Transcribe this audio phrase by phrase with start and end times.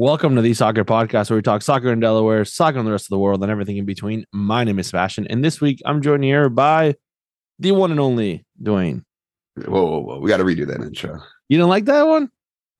[0.00, 3.04] Welcome to the Soccer Podcast, where we talk soccer in Delaware, soccer in the rest
[3.04, 4.24] of the world, and everything in between.
[4.32, 6.94] My name is Sebastian, and this week I'm joined here by
[7.58, 9.04] the one and only Dwayne.
[9.56, 10.18] Whoa, whoa, whoa.
[10.18, 11.20] We got to redo that intro.
[11.50, 12.30] You didn't like that one?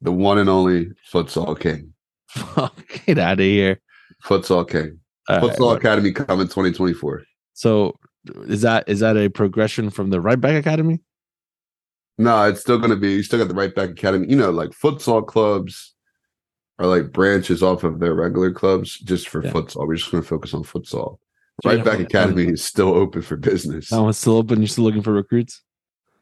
[0.01, 1.93] The one and only Futsal King.
[2.29, 3.83] Fuck, Get out of here.
[4.25, 4.99] Futsal King.
[5.29, 7.23] All right, Futsal Academy coming 2024.
[7.53, 7.99] So
[8.49, 11.01] is that is that a progression from the right back academy?
[12.17, 14.27] No, it's still going to be, you still got the right back academy.
[14.27, 15.95] You know, like futsal clubs
[16.81, 19.53] are like branches off of their regular clubs just for Yeah.
[19.53, 19.87] futsal.
[19.87, 21.19] We're just going to focus on futsal.
[21.65, 23.91] Right back academy is still open for business.
[23.91, 24.61] That one's still open.
[24.61, 25.63] You're still looking for recruits.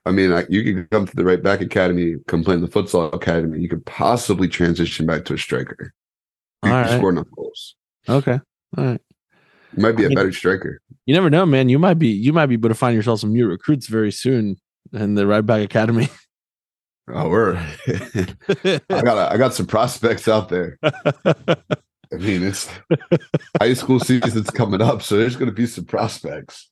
[0.04, 2.66] I mean, like, you can come to the right back academy, come play in the
[2.66, 3.60] futsal academy.
[3.60, 5.92] You could possibly transition back to a striker.
[6.64, 7.76] You All can score enough goals.
[8.08, 8.40] Okay.
[8.76, 9.00] All right.
[9.76, 10.80] You might be I a mean- better striker.
[11.06, 11.68] You never know, man.
[11.68, 14.56] You might be you might be able to find yourself some new recruits very soon
[14.92, 16.08] in the right back academy.
[17.12, 17.56] Oh, we're.
[17.86, 20.78] I got I got some prospects out there.
[20.82, 22.68] I mean, it's
[23.60, 26.70] high school season's coming up, so there's going to be some prospects.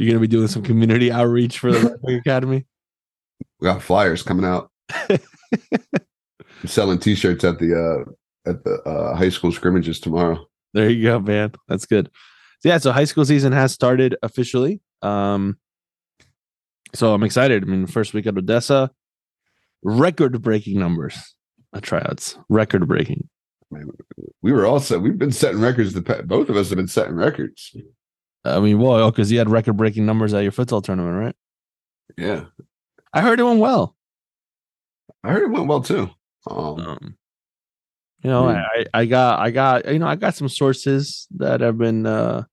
[0.00, 2.64] You're gonna be doing some community outreach for the academy.
[3.60, 4.70] We got flyers coming out.
[5.10, 5.18] I'm
[6.64, 10.46] selling T-shirts at the uh at the uh high school scrimmages tomorrow.
[10.72, 11.52] There you go, man.
[11.68, 12.10] That's good.
[12.60, 14.80] So yeah, so high school season has started officially.
[15.02, 15.58] Um,
[16.94, 17.62] so I'm excited.
[17.62, 18.90] I mean, first week at Odessa,
[19.82, 21.34] record-breaking numbers
[21.74, 23.28] at tryouts, record-breaking.
[24.42, 25.92] We were also we've been setting records.
[25.94, 27.74] The both of us have been setting records.
[28.44, 31.36] I mean, well, because you had record-breaking numbers at your futsal tournament, right?
[32.18, 32.46] Yeah,
[33.12, 33.94] I heard it went well.
[35.22, 36.10] I heard it went well too.
[36.50, 37.16] Um, Um,
[38.24, 38.56] you know, Hmm.
[38.56, 42.06] I, I got, I got, you know, I got some sources that have been.
[42.06, 42.44] uh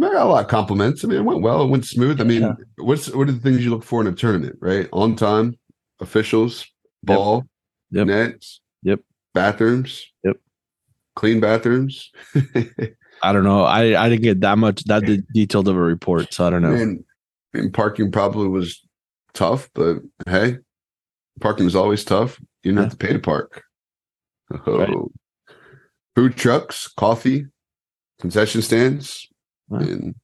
[0.00, 1.04] I got a lot of compliments.
[1.04, 1.62] I mean, it went well.
[1.62, 2.20] It went smooth.
[2.20, 2.54] I mean, Yeah.
[2.78, 4.56] what's what are the things you look for in a tournament?
[4.60, 5.58] Right, on time,
[6.00, 6.66] officials,
[7.02, 7.44] ball,
[7.90, 8.06] Yep.
[8.06, 9.00] nets, Yep.
[9.34, 10.36] bathrooms, Yep.
[11.14, 12.10] clean bathrooms.
[13.22, 13.62] I don't know.
[13.64, 16.62] I I didn't get that much that de- detailed of a report, so I don't
[16.62, 16.72] know.
[16.72, 17.04] And,
[17.54, 18.80] and parking probably was
[19.34, 20.58] tough, but hey,
[21.40, 22.40] parking is always tough.
[22.64, 23.62] You don't have to pay to park.
[24.66, 24.78] Oh.
[24.78, 24.96] Right.
[26.16, 27.46] Food trucks, coffee,
[28.20, 29.28] concession stands,
[29.72, 29.80] Wow.
[29.80, 30.14] and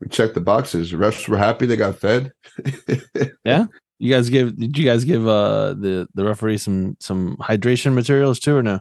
[0.00, 0.90] we checked the boxes.
[0.90, 2.32] The refs were happy; they got fed.
[3.44, 3.66] Yeah.
[4.00, 8.40] You guys give did you guys give uh the the referee some some hydration materials
[8.40, 8.80] too or no?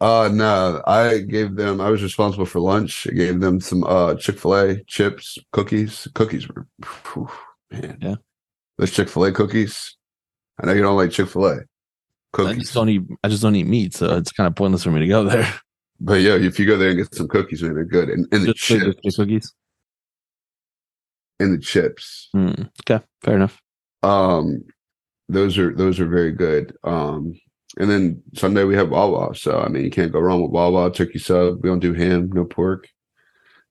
[0.00, 1.80] uh no, I gave them.
[1.80, 3.06] I was responsible for lunch.
[3.08, 6.08] I gave them some uh Chick Fil A chips, cookies.
[6.14, 6.66] Cookies were,
[7.04, 7.30] whew,
[7.70, 7.98] man.
[8.02, 8.16] Yeah.
[8.76, 9.96] those Chick Fil A cookies.
[10.60, 11.60] I know you don't like Chick-fil-A.
[12.32, 12.56] cookies.
[12.56, 14.90] I just don't eat I just don't eat meat, so it's kind of pointless for
[14.90, 15.52] me to go there.
[16.00, 18.08] But yeah, if you go there and get some cookies, man, they're good.
[18.10, 19.16] And, and the Just chips.
[19.16, 19.54] cookies.
[21.40, 22.28] And the chips.
[22.32, 22.52] Hmm,
[22.88, 23.60] okay, fair enough.
[24.02, 24.64] Um,
[25.28, 26.76] those are those are very good.
[26.84, 27.34] Um,
[27.78, 29.34] and then Sunday we have Wawa.
[29.34, 31.62] So I mean you can't go wrong with Wawa, turkey sub.
[31.62, 32.88] We don't do ham, no pork.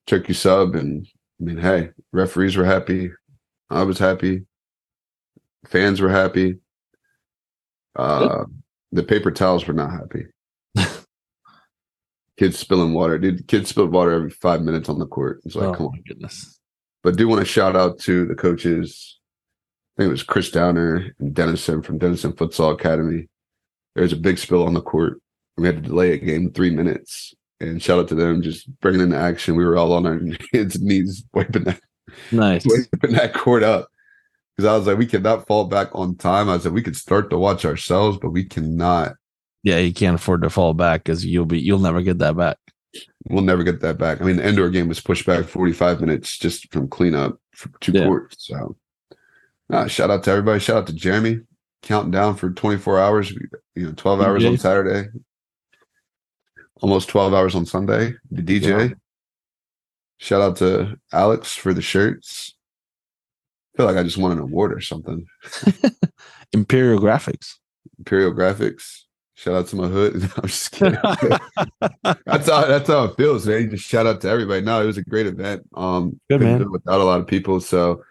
[0.07, 1.07] Turkey sub and
[1.39, 3.11] I mean, hey, referees were happy.
[3.69, 4.45] I was happy.
[5.67, 6.57] Fans were happy.
[7.95, 8.45] Uh
[8.91, 10.25] the paper towels were not happy.
[12.43, 13.17] Kids spilling water.
[13.17, 15.39] Dude, kids spilled water every five minutes on the court.
[15.45, 16.59] It's like, oh come on goodness.
[17.01, 19.17] but do want to shout out to the coaches.
[19.95, 23.29] I think it was Chris Downer and Dennison from Dennison Futsal Academy.
[23.95, 25.21] There was a big spill on the court.
[25.55, 27.33] We had to delay a game three minutes.
[27.61, 29.55] And shout out to them just bringing in the action.
[29.55, 30.19] We were all on our
[30.53, 31.79] hands and knees wiping that,
[32.31, 32.65] Nice.
[32.65, 33.87] wiping that court up.
[34.57, 36.49] Because I was like, we cannot fall back on time.
[36.49, 39.13] I said we could start to watch ourselves, but we cannot.
[39.63, 42.57] Yeah, you can't afford to fall back because you'll be you'll never get that back.
[43.29, 44.21] We'll never get that back.
[44.21, 47.93] I mean, the indoor game was pushed back 45 minutes just from cleanup for two
[47.93, 48.05] Yeah.
[48.05, 48.35] courts.
[48.47, 48.75] So,
[49.71, 50.59] uh, shout out to everybody.
[50.59, 51.39] Shout out to Jeremy
[51.81, 53.31] counting down for 24 hours.
[53.75, 55.09] You know, 12 hours on Saturday,
[56.81, 58.13] almost 12 hours on Sunday.
[58.29, 58.93] The DJ.
[60.17, 62.53] Shout out to Alex for the shirts.
[63.73, 65.25] I feel like I just won an award or something.
[66.53, 67.55] Imperial Graphics.
[67.97, 69.03] Imperial Graphics.
[69.35, 70.13] Shout out to my hood.
[70.21, 70.99] No, I'm just kidding.
[72.25, 73.63] that's how that's how it feels, man.
[73.63, 74.61] You just shout out to everybody.
[74.61, 75.63] No, it was a great event.
[75.75, 76.69] Um, Good, man.
[76.71, 78.03] without a lot of people, so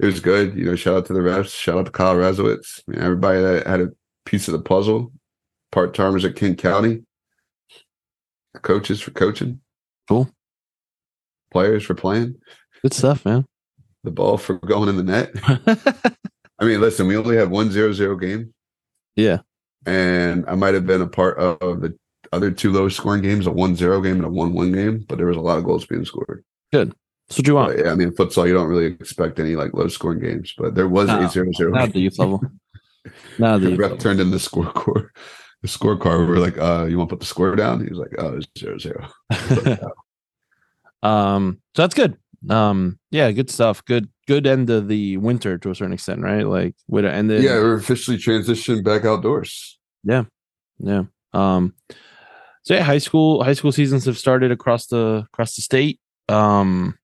[0.00, 0.54] it was good.
[0.56, 1.50] You know, shout out to the refs.
[1.50, 2.80] Shout out to Kyle Razowitz.
[2.96, 3.88] Everybody that had a
[4.24, 5.12] piece of the puzzle.
[5.72, 7.02] Part timers at King County.
[8.62, 9.60] Coaches for coaching.
[10.08, 10.30] Cool.
[11.52, 12.36] Players for playing.
[12.82, 13.44] Good stuff, man.
[14.04, 15.30] The ball for going in the net.
[16.58, 18.54] I mean, listen, we only had one zero zero game.
[19.16, 19.38] yeah.
[19.86, 21.96] And I might have been a part of the
[22.32, 25.36] other two low scoring games, a 1-0 game and a 1-1 game, but there was
[25.36, 26.44] a lot of goals being scored.
[26.72, 26.90] That's
[27.36, 27.76] what you want.
[27.76, 30.74] But, yeah, I mean, futsal, you don't really expect any like low scoring games, but
[30.74, 31.92] there was No, a 0-0 Not at game.
[31.92, 32.42] the youth level.
[33.38, 35.08] Now The the ref turned in the scorecard.
[35.62, 36.20] The scorecard.
[36.20, 37.80] We were like, uh, you want to put the score down?
[37.82, 39.08] He was like, oh, it's zero zero.
[39.64, 39.80] Like,
[41.02, 42.16] "Oh." um so that's good
[42.50, 46.46] um yeah good stuff good good end of the winter to a certain extent right?
[46.46, 49.78] Like to end it yeah, we're officially transitioned back outdoors.
[50.04, 50.24] Yeah,
[50.78, 51.74] yeah um
[52.62, 55.98] so yeah high school high school seasons have started across the across the state.
[56.28, 56.98] Um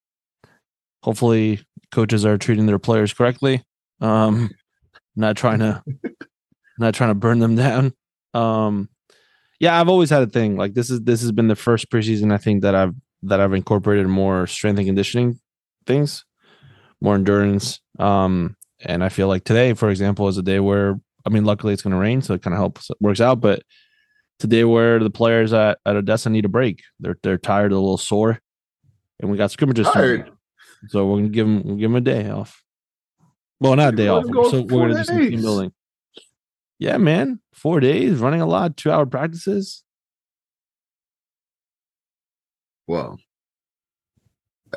[1.02, 1.60] hopefully
[1.90, 3.64] coaches are treating their players correctly.
[4.00, 4.50] Um
[5.16, 5.82] not trying to
[6.78, 7.94] not trying to burn them down.
[8.34, 8.90] Um
[9.60, 12.32] yeah i've always had a thing like this is this has been the first preseason
[12.32, 12.92] i think that i've
[13.22, 15.38] that i've incorporated more strength and conditioning
[15.86, 16.24] things
[17.00, 21.30] more endurance um and i feel like today for example is a day where i
[21.30, 23.62] mean luckily it's going to rain so it kind of helps works out but
[24.38, 27.98] today where the players at, at odessa need a break they're they're tired a little
[27.98, 28.40] sore
[29.20, 29.86] and we got scrimmages.
[29.86, 30.30] Tired.
[30.88, 32.62] so we're gonna give them we'll give them a day off
[33.60, 34.28] well not a day off.
[34.30, 35.72] go so we're gonna do some team building
[36.78, 39.84] yeah man four days running a lot two hour practices
[42.86, 43.18] Well,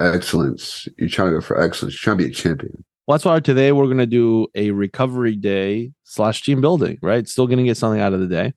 [0.01, 0.87] excellence.
[0.97, 1.93] You're trying to go for excellence.
[1.95, 2.83] You're trying to be a champion.
[3.07, 7.47] well that's why today we're gonna do a recovery day slash team building right still
[7.47, 8.53] gonna get something out of the day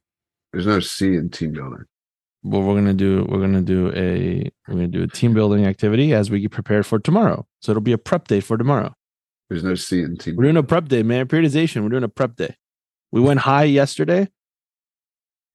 [0.53, 1.85] There's no C in team building.
[2.45, 6.13] but we're gonna do we're gonna do a we're gonna do a team building activity
[6.15, 7.47] as we get prepared for tomorrow.
[7.61, 8.95] So it'll be a prep day for tomorrow.
[9.49, 10.37] There's no C in team.
[10.37, 11.27] We're doing a prep day, man.
[11.27, 11.83] Periodization.
[11.83, 12.55] We're doing a prep day.
[13.13, 14.29] We went high yesterday,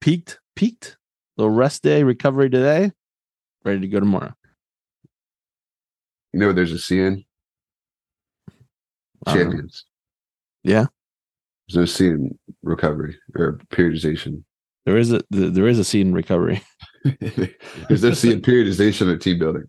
[0.02, 0.98] peaked, peaked.
[1.38, 2.92] Little rest day, recovery today.
[3.64, 4.34] Ready to go tomorrow.
[6.36, 7.24] You know there's a C don't.
[9.26, 9.86] Champions.
[10.66, 10.88] Yeah.
[11.66, 14.44] There's no C in recovery or periodization.
[14.86, 16.62] There is a there is a scene in recovery.
[17.88, 19.64] there's no C in periodization or team building.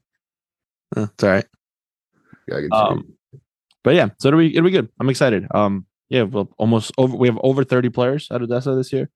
[0.97, 1.47] Uh, it's all right.
[2.49, 3.15] Yeah, Um,
[3.85, 4.89] but yeah, so it'll be it'll be good.
[4.99, 5.47] I'm excited.
[5.55, 7.17] Um, yeah, well, almost over.
[7.17, 9.09] We have over 30 players at Odessa this year.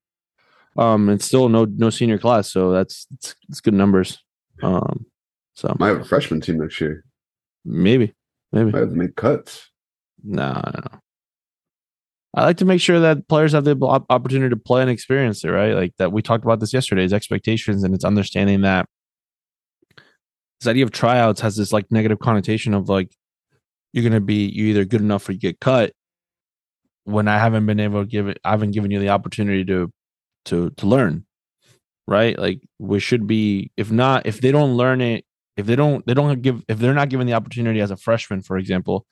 [0.79, 4.23] Um, it's still no no senior class, so that's it's, it's good numbers.
[4.63, 5.07] Um,
[5.55, 7.05] so I have a freshman team next year.
[7.65, 8.15] Maybe
[8.53, 9.69] maybe Might have to make cuts.
[10.23, 10.99] no no no.
[12.35, 13.77] I like to make sure that players have the
[14.09, 15.75] opportunity to play and experience it, right?
[15.75, 18.87] Like that we talked about this yesterday, is expectations and it's understanding that
[20.61, 23.11] this idea of tryouts has this like negative connotation of like
[23.93, 25.93] you're gonna be you either good enough or you get cut.
[27.05, 29.91] When I haven't been able to give it, I haven't given you the opportunity to
[30.47, 31.27] to to learn,
[32.07, 32.39] right?
[32.39, 35.25] Like we should be, if not, if they don't learn it,
[35.61, 38.43] if they don't, they don't give, if they're not given the opportunity as a freshman,
[38.43, 39.07] for example,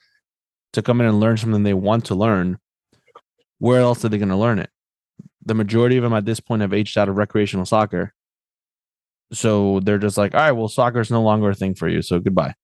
[0.73, 2.59] to come in and learn something they want to learn,
[3.59, 4.71] where else are they going to learn it?
[5.45, 8.13] The majority of them at this point have aged out of recreational soccer.
[9.33, 12.03] So they're just like, all right, well, soccer is no longer a thing for you.
[12.03, 12.55] So goodbye.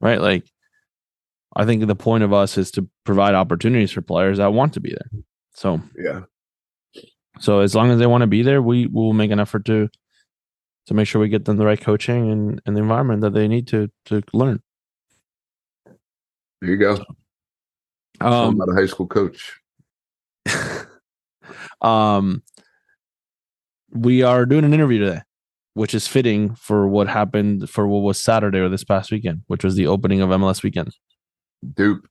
[0.00, 0.20] Right.
[0.20, 0.44] Like,
[1.54, 4.80] I think the point of us is to provide opportunities for players that want to
[4.80, 5.22] be there.
[5.54, 6.22] So, Yeah.
[7.40, 9.90] so as long as they want to be there, we will make an effort to
[10.86, 13.48] to make sure we get them the right coaching and, and the environment that they
[13.48, 14.60] need to to learn.
[16.60, 17.04] There you go.
[18.20, 19.60] I'm Um, not a high school coach.
[21.82, 22.42] um,
[23.90, 25.22] we are doing an interview today,
[25.74, 29.64] which is fitting for what happened for what was Saturday or this past weekend, which
[29.64, 30.94] was the opening of MLS weekend.
[31.74, 32.06] Dupe.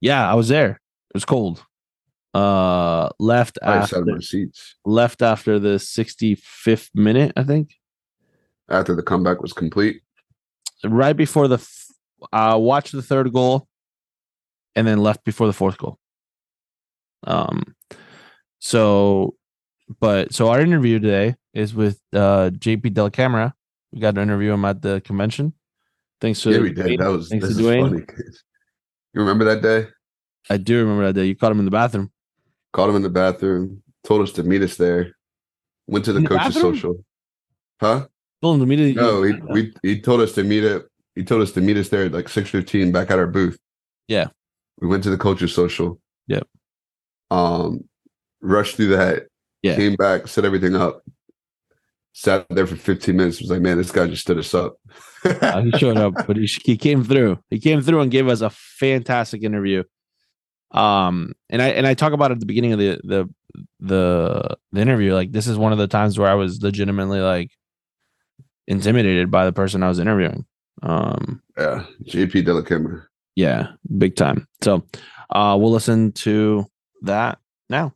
[0.00, 0.70] Yeah, I was there.
[0.70, 1.64] It was cold.
[2.34, 7.70] Uh, left I after my seats left after the 65th minute, I think.
[8.68, 10.02] after the comeback was complete.
[10.84, 11.86] Right before the f-
[12.32, 13.66] uh watched the third goal
[14.76, 15.98] and then left before the fourth goal.
[17.26, 17.74] Um
[18.60, 19.34] so
[20.00, 23.54] but so our interview today is with uh JP Dellacamera.
[23.92, 25.54] We got to interview him at the convention.
[26.20, 27.00] Thanks to Yeah, we did.
[27.00, 27.88] That was thanks this to is Dwayne.
[27.88, 28.04] funny.
[29.14, 29.88] You remember that day?
[30.50, 31.24] I do remember that day.
[31.26, 32.12] You caught him in the bathroom.
[32.72, 35.16] Called him in the bathroom, told us to meet us there.
[35.86, 36.74] Went to the the coach's bathroom?
[36.74, 37.04] social.
[37.80, 38.06] Huh?
[38.42, 38.94] Told him to meet.
[38.94, 40.86] No, he we he told us to meet it.
[41.14, 43.58] He told us to meet us there at like six fifteen back at our booth.
[44.06, 44.28] Yeah.
[44.80, 45.98] We went to the coach's social.
[46.28, 46.46] Yep.
[47.30, 47.88] Um,
[48.40, 49.28] rushed through that.
[49.62, 49.74] Yeah.
[49.74, 51.02] Came back, set everything up.
[52.12, 53.40] Sat there for fifteen minutes.
[53.40, 54.76] Was like, man, this guy just stood us up.
[55.24, 57.38] Uh, he showed up, but he, he came through.
[57.50, 59.82] He came through and gave us a fantastic interview.
[60.70, 63.28] Um, and I and I talk about it at the beginning of the the
[63.80, 65.14] the the interview.
[65.14, 67.50] Like this is one of the times where I was legitimately like
[68.66, 70.44] intimidated by the person I was interviewing.
[70.82, 73.04] Um, yeah, JP Dellacamera.
[73.34, 74.46] yeah, big time.
[74.62, 74.84] So,
[75.30, 76.66] uh, we'll listen to
[77.02, 77.94] that now.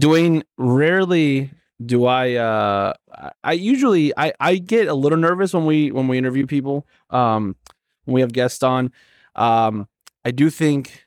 [0.00, 1.50] Dwayne, rarely
[1.84, 6.06] do I uh I- I usually I I get a little nervous when we when
[6.08, 7.56] we interview people um
[8.04, 8.92] when we have guests on
[9.34, 9.88] um
[10.24, 11.04] I do think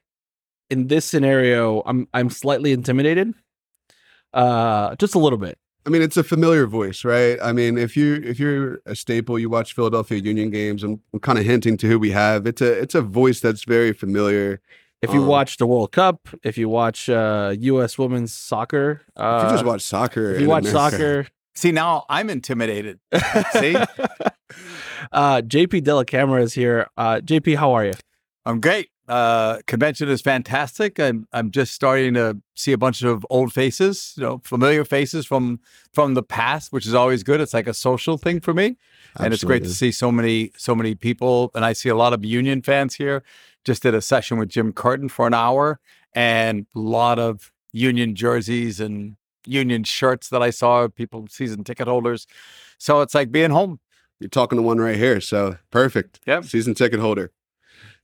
[0.70, 3.34] in this scenario, I'm I'm slightly intimidated.
[4.34, 5.58] Uh, just a little bit.
[5.88, 7.38] I mean, it's a familiar voice, right?
[7.42, 10.84] I mean, if you if you're a staple, you watch Philadelphia Union games.
[10.84, 12.48] I'm, I'm kind of hinting to who we have.
[12.48, 14.62] It's a it's a voice that's very familiar.
[15.02, 18.00] If you Um, watch the World Cup, if you watch uh, U.S.
[18.00, 22.06] women's soccer, uh, if you just watch soccer, if you watch America- soccer, See, now
[22.10, 23.00] I'm intimidated.
[23.54, 23.76] See?
[25.12, 26.88] uh, JP Dellacamera is here.
[26.98, 27.94] Uh, JP, how are you?
[28.46, 28.90] I'm great.
[29.08, 31.00] Uh, convention is fantastic.
[31.00, 35.28] I'm I'm just starting to see a bunch of old faces, you know, familiar faces
[35.28, 35.60] from
[35.94, 37.40] from the past, which is always good.
[37.40, 38.78] It's like a social thing for me,
[39.20, 41.52] and it's great to see so many so many people.
[41.54, 43.24] And I see a lot of Union fans here.
[43.64, 45.80] Just did a session with Jim Curtin for an hour,
[46.14, 50.88] and a lot of Union jerseys and Union shirts that I saw.
[50.88, 52.26] People season ticket holders,
[52.80, 53.80] so it's like being home.
[54.20, 56.22] You're talking to one right here, so perfect.
[56.26, 57.32] Yeah, season ticket holder.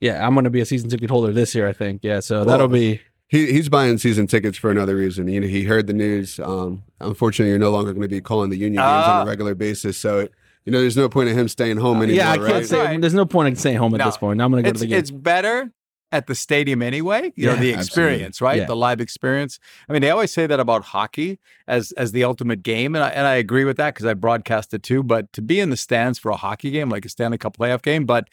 [0.02, 2.02] Yeah, I'm going to be a season ticket holder this year, I think.
[2.04, 5.28] Yeah, so that'll be He he's buying season tickets for another reason.
[5.30, 6.40] You know, he heard the news.
[6.40, 9.24] Um, unfortunately, you're no longer going to be calling the Union games on Ah.
[9.24, 9.98] a regular basis.
[9.98, 10.34] So, it,
[10.66, 12.32] you know, there's no point in him staying home anymore, yeah.
[12.32, 12.66] I can't right?
[12.66, 14.06] say there's no point in staying home at No.
[14.06, 14.38] this point.
[14.38, 15.00] Now I'm going to go to the game.
[15.00, 15.72] it's better
[16.12, 17.32] at the stadium anyway.
[17.38, 17.74] You Yeah, know the absolutely.
[18.16, 18.58] experience, right?
[18.60, 18.66] Yeah.
[18.66, 19.60] The live experience.
[19.88, 23.10] I mean, they always say that about hockey as as the ultimate game, and I,
[23.10, 25.04] and I agree with that because I broadcast it too.
[25.04, 27.82] But to be in the stands for a hockey game, like a Stanley Cup playoff
[27.82, 28.28] game, but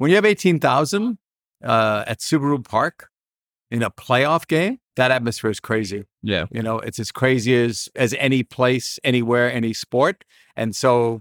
[0.00, 1.18] when you have eighteen thousand
[1.62, 3.10] uh, at Subaru Park
[3.70, 6.04] in a playoff game, that atmosphere is crazy.
[6.22, 6.46] yeah.
[6.50, 10.24] You know, it's as crazy as as any place, anywhere, any sport.
[10.56, 11.20] And so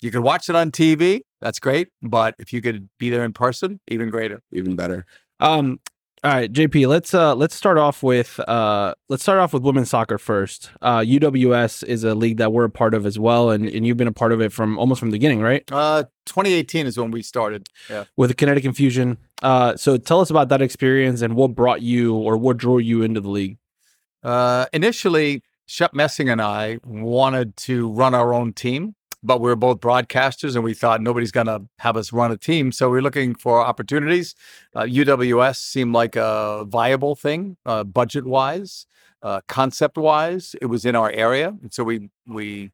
[0.00, 1.22] you could watch it on TV.
[1.40, 1.88] That's great.
[2.02, 4.40] But if you could be there in person, even greater.
[4.52, 5.06] Even better.
[5.40, 5.80] Um.
[6.24, 6.88] All right, JP.
[6.88, 10.70] Let's uh let's start off with uh let's start off with women's soccer first.
[10.80, 13.98] Uh, UWS is a league that we're a part of as well, and and you've
[13.98, 15.70] been a part of it from almost from the beginning, right?
[15.70, 17.68] Uh 2018 is when we started.
[17.90, 18.04] Yeah.
[18.16, 19.18] With the Kinetic Infusion.
[19.42, 23.02] Uh, so tell us about that experience and what brought you or what drew you
[23.02, 23.58] into the league.
[24.22, 29.56] Uh initially, Shep Messing and I wanted to run our own team, but we were
[29.56, 32.70] both broadcasters and we thought nobody's going to have us run a team.
[32.70, 34.34] So we are looking for opportunities.
[34.74, 38.86] Uh, UWS seemed like a viable thing, uh, budget wise,
[39.22, 40.54] uh, concept wise.
[40.60, 41.56] It was in our area.
[41.62, 42.70] And so we, we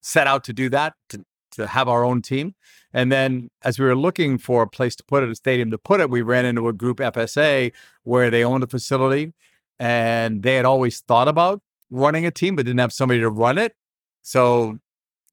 [0.00, 2.54] set out to do that, to, to have our own team.
[2.94, 5.78] And then as we were looking for a place to put it, a stadium to
[5.78, 7.72] put it, we ran into a group FSA
[8.04, 9.32] where they owned a facility
[9.80, 13.58] and they had always thought about running a team, but didn't have somebody to run
[13.58, 13.74] it.
[14.22, 14.78] So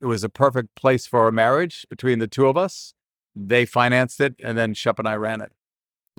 [0.01, 2.93] it was a perfect place for a marriage between the two of us.
[3.35, 5.51] They financed it, and then Shep and I ran it.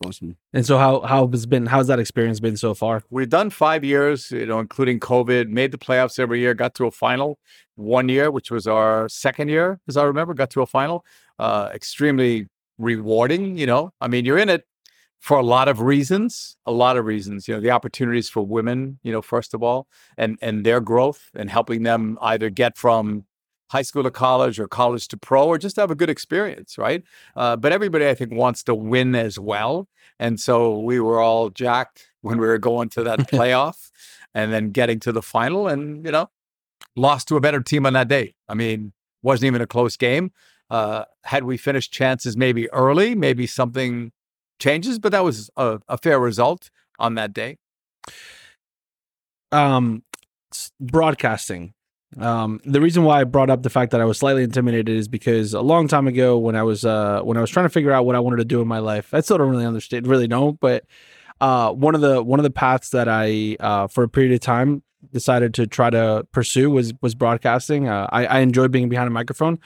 [0.04, 0.36] Awesome.
[0.52, 3.02] And so how how has been how's that experience been so far?
[3.08, 6.86] We've done five years, you know, including COVID, made the playoffs every year, got to
[6.86, 7.38] a final
[7.76, 11.04] one year, which was our second year, as I remember, got to a final.
[11.38, 12.46] Uh, extremely
[12.78, 13.92] rewarding, you know.
[14.00, 14.64] I mean, you're in it
[15.20, 18.98] for a lot of reasons, a lot of reasons, you know, the opportunities for women,
[19.02, 23.24] you know, first of all, and and their growth and helping them either get from
[23.68, 27.02] high school to college or college to pro or just have a good experience, right?
[27.34, 29.88] Uh, but everybody, I think, wants to win as well.
[30.18, 33.90] And so we were all jacked when we were going to that playoff
[34.34, 36.30] and then getting to the final and, you know,
[36.94, 38.34] lost to a better team on that day.
[38.48, 38.92] I mean,
[39.22, 40.32] wasn't even a close game.
[40.70, 44.12] Uh, had we finished chances maybe early, maybe something
[44.58, 47.58] changes, but that was a, a fair result on that day.
[49.52, 50.02] um
[50.80, 51.74] broadcasting
[52.18, 55.08] um the reason why i brought up the fact that i was slightly intimidated is
[55.08, 57.92] because a long time ago when i was uh when i was trying to figure
[57.92, 60.28] out what i wanted to do in my life i still don't really understand really
[60.28, 60.84] don't but
[61.40, 64.40] uh one of the one of the paths that i uh for a period of
[64.40, 64.82] time
[65.12, 67.88] decided to try to pursue was was broadcasting.
[67.88, 69.58] Uh, i i enjoyed being behind a microphone.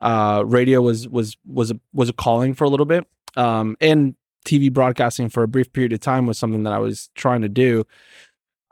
[0.00, 3.06] Uh radio was was was a, was a calling for a little bit.
[3.36, 4.14] Um and
[4.46, 7.48] tv broadcasting for a brief period of time was something that i was trying to
[7.48, 7.84] do.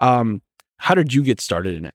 [0.01, 0.43] Um,
[0.77, 1.95] how did you get started in it?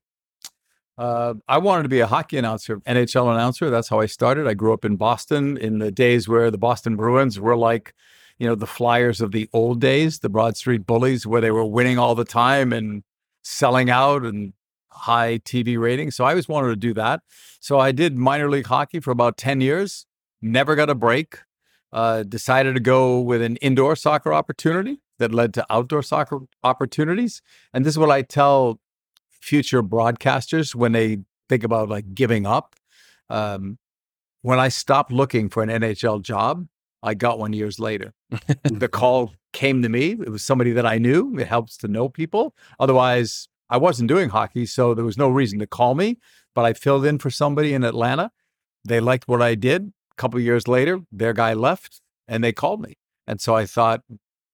[0.98, 3.70] Uh, I wanted to be a hockey announcer, NHL announcer.
[3.70, 4.48] That's how I started.
[4.48, 7.94] I grew up in Boston in the days where the Boston Bruins were like,
[8.40, 11.66] you know, the Flyers of the old days, the Broad Street Bullies, where they were
[11.66, 13.04] winning all the time and
[13.44, 14.54] selling out and
[14.92, 16.16] high TV ratings.
[16.16, 17.22] So I always wanted to do that.
[17.60, 20.08] So I did minor league hockey for about 10 years,
[20.42, 21.40] never got a break.
[21.94, 27.42] Uh, decided to go with an indoor soccer opportunity that led to outdoor soccer opportunities.
[27.74, 28.82] And this is what I tell
[29.42, 32.76] future broadcasters when they think about like giving up.
[33.30, 33.78] Um,
[34.42, 36.68] when I stopped looking for an NHL job,
[37.04, 38.14] I got one years later.
[38.64, 40.12] the call came to me.
[40.12, 41.38] It was somebody that I knew.
[41.38, 42.56] It helps to know people.
[42.80, 46.18] Otherwise, I wasn't doing hockey, so there was no reason to call me.
[46.56, 48.32] But I filled in for somebody in Atlanta.
[48.84, 49.92] They liked what I did.
[50.12, 52.98] A couple years later, their guy left and they called me.
[53.28, 54.02] And so I thought,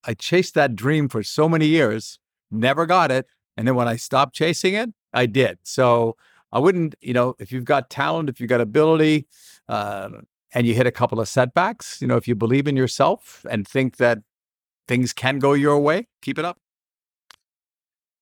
[0.06, 2.20] I chased that dream for so many years,
[2.52, 3.26] never got it.
[3.58, 5.60] And then when I stopped chasing it, I did.
[5.64, 6.16] So
[6.52, 9.28] I wouldn't, you know, if you've got talent, if you've got ability,
[9.68, 10.10] uh,
[10.54, 13.68] and you hit a couple of setbacks, you know, if you believe in yourself and
[13.68, 14.20] think that
[14.88, 16.60] things can go your way, keep it up.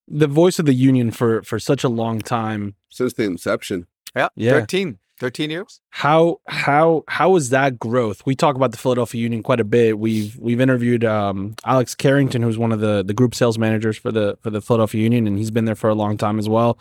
[0.08, 2.76] The voice of the union for for such a long time.
[2.90, 3.88] Since the inception.
[4.16, 4.52] Yeah, Yeah.
[4.52, 5.80] 13, 13 years.
[5.92, 8.24] How how how was that growth?
[8.26, 10.00] We talk about the Philadelphia Union quite a bit.
[10.00, 14.12] We've we've interviewed um, Alex Carrington, who's one of the the group sales managers for
[14.12, 16.80] the for the Philadelphia Union, and he's been there for a long time as well.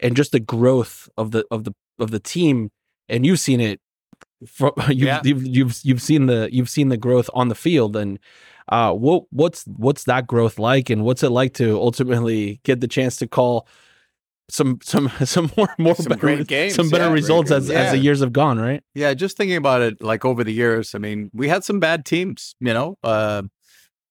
[0.00, 2.72] And just the growth of the of the of the team,
[3.08, 3.80] and you've seen it.
[4.48, 5.20] From, you've, Yeah.
[5.22, 8.18] you've you've you've seen the you've seen the growth on the field, and
[8.68, 12.88] uh, what what's what's that growth like, and what's it like to ultimately get the
[12.88, 13.68] chance to call
[14.50, 17.78] some some some more more Some better, great games, some better yeah, results as games.
[17.78, 18.82] as the years have gone, right?
[18.94, 22.04] Yeah, just thinking about it, like over the years, I mean, we had some bad
[22.04, 22.54] teams.
[22.60, 23.42] You know, uh,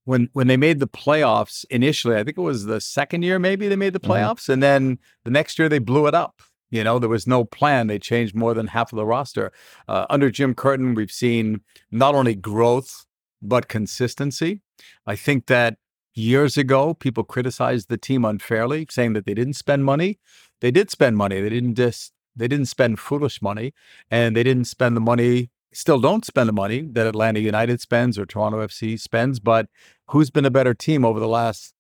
[0.06, 3.68] when when they made the playoffs initially, I think it was the second year maybe
[3.68, 4.10] they made the Mhm.
[4.10, 6.42] playoffs, and then the next year they blew it up.
[6.72, 7.88] You know, there was no plan.
[7.88, 9.52] They changed more than half of the roster.
[9.88, 13.06] Uh, under Jim Curtin, we've seen not only growth
[13.42, 14.62] but consistency.
[15.08, 15.78] I think that
[16.20, 20.20] years ago people criticized the team unfairly, saying that they didn't spend money.
[20.62, 21.40] They did spend money.
[21.42, 23.74] They didn't just they didn't spend foolish money
[24.10, 28.18] and they didn't spend the money still don't spend the money that Atlanta United spends
[28.18, 29.68] or Toronto FC spends but
[30.08, 31.74] who's been a better team over the last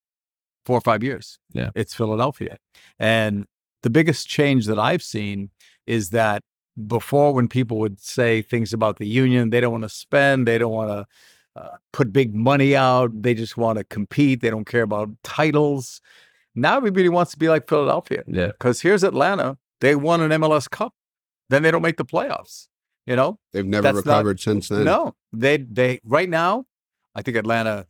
[0.65, 1.69] 4 or 5 years Yeah.
[1.75, 2.57] it's Philadelphia
[2.99, 3.45] and
[3.81, 5.49] the biggest change that I've seen
[5.87, 6.43] is that
[6.87, 10.57] before when people would say things about the union they don't want to spend they
[10.57, 11.05] don't want to
[11.59, 16.01] uh, put big money out they just want to compete they don't care about titles
[16.55, 18.47] now everybody wants to be like Philadelphia Yeah.
[18.47, 19.57] because here's Atlanta.
[19.81, 20.93] They won an MLS Cup.
[21.49, 22.67] Then they don't make the playoffs.
[23.05, 24.83] You know, They've never That's not- recovered since then.
[24.83, 26.65] no, they they right now.
[27.15, 27.87] I think Atlanta,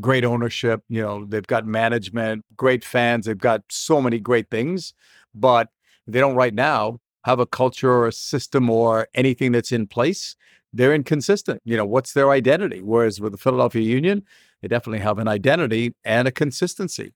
[0.00, 0.82] great ownership.
[0.88, 3.26] You know, they've got management, great fans.
[3.26, 4.94] They've got so many great things,
[5.34, 5.68] but
[6.06, 10.36] they don't right now have a culture or a system or anything that's in place.
[10.72, 11.60] They're inconsistent.
[11.64, 12.80] You know, what's their identity?
[12.82, 14.24] Whereas with the Philadelphia Union,
[14.62, 17.12] they definitely have an identity and a consistency.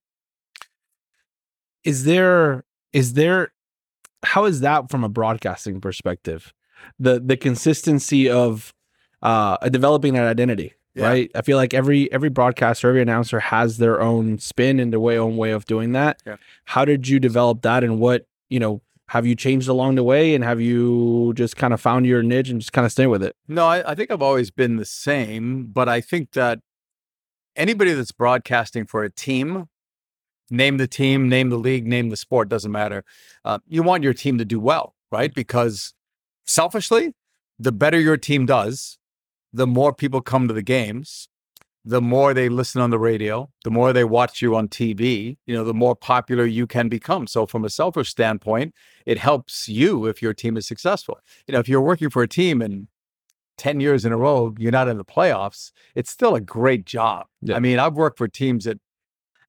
[1.84, 3.52] Is there is there
[4.22, 6.52] how is that from a broadcasting perspective?
[6.98, 8.72] The the consistency of
[9.22, 11.06] uh developing that identity, Yeah.
[11.08, 11.30] right?
[11.34, 15.18] I feel like every every broadcaster, every announcer has their own spin and their way
[15.18, 16.22] own way of doing that.
[16.26, 16.36] Yeah.
[16.64, 20.34] How did you develop that and what, you know, have you changed along the way
[20.34, 23.22] and have you just kind of found your niche and just kind of stay with
[23.22, 23.36] it?
[23.48, 26.60] No, I, I think I've always been the same, but I think that
[27.54, 29.68] anybody that's broadcasting for a team,
[30.50, 33.04] name the team, name the league, name the sport, doesn't matter.
[33.44, 35.34] Uh, you want your team to do well, right?
[35.34, 35.94] Because
[36.44, 37.12] selfishly,
[37.58, 38.98] the better your team does,
[39.52, 41.28] the more people come to the games,
[41.84, 45.54] the more they listen on the radio, the more they watch you on TV, you
[45.54, 47.26] know, the more popular you can become.
[47.26, 51.18] So from a selfish standpoint, it helps you if your team is successful.
[51.46, 52.88] You know, if you're working for a team and
[53.58, 57.26] 10 years in a row, you're not in the playoffs, it's still a great job.
[57.42, 57.56] Yeah.
[57.56, 58.78] I mean, I've worked for teams that,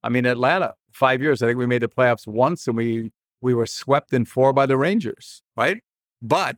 [0.02, 3.54] I mean, Atlanta, five years, I think we made the playoffs once and we, we
[3.54, 5.82] were swept in four by the Rangers, right?
[6.20, 6.56] But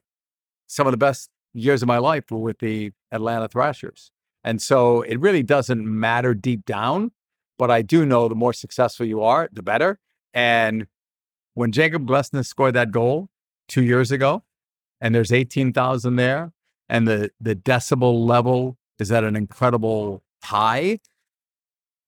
[0.67, 4.11] some of the best years of my life were with the Atlanta Thrashers.
[4.49, 7.11] And so it really doesn't matter deep down,
[7.59, 9.99] but I do know the more successful you are, the better.
[10.33, 10.87] And
[11.53, 13.29] when Jakob Glesnes scored that goal
[13.69, 14.45] two years ago,
[15.03, 16.53] and there's 18,000 there,
[16.89, 21.01] and the the decibel level is at an incredible high.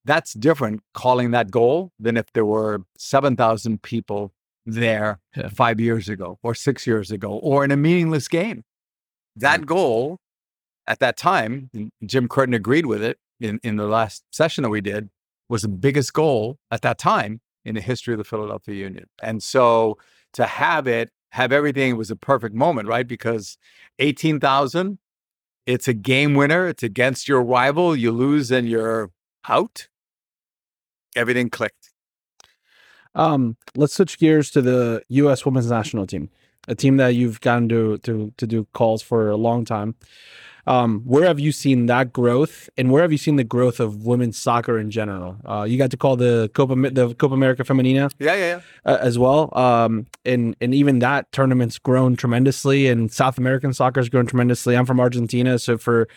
[0.07, 4.33] That's different calling that goal than if there were 7,000 people
[4.65, 5.51] there Yeah.
[5.51, 8.65] five years ago or six years ago or in a meaningless game.
[9.37, 9.67] That mm.
[9.67, 10.21] goal
[10.91, 11.71] at that time,
[12.05, 15.09] Jim Curtin agreed with it in, in the last session that we did,
[15.49, 19.07] was the biggest goal at that time in the history of the Philadelphia Union.
[19.23, 19.99] And so
[20.33, 23.07] to have it, have everything, was a perfect moment, right?
[23.07, 23.57] Because
[24.01, 24.99] 18,000,
[25.65, 26.67] it's a game winner.
[26.67, 27.95] It's against your rival.
[27.95, 29.13] You lose and you're
[29.49, 29.87] out.
[31.15, 31.93] Everything clicked.
[33.15, 35.47] Um, let's switch gears to the U.S.
[35.47, 36.31] Women's National Team,
[36.67, 39.95] a team that you've gotten to to to do calls for a long time.
[40.67, 44.05] Um, where have you seen that growth, and where have you seen the growth of
[44.05, 45.37] women's soccer in general?
[45.45, 48.61] Uh, you got to call the Copa the Copa America Femenina Yeah, yeah, yeah.
[48.85, 54.09] uh, as well, um, and and even that tournament's grown tremendously, and South American soccer's
[54.09, 54.77] grown tremendously.
[54.77, 56.09] I'm from Argentina, so for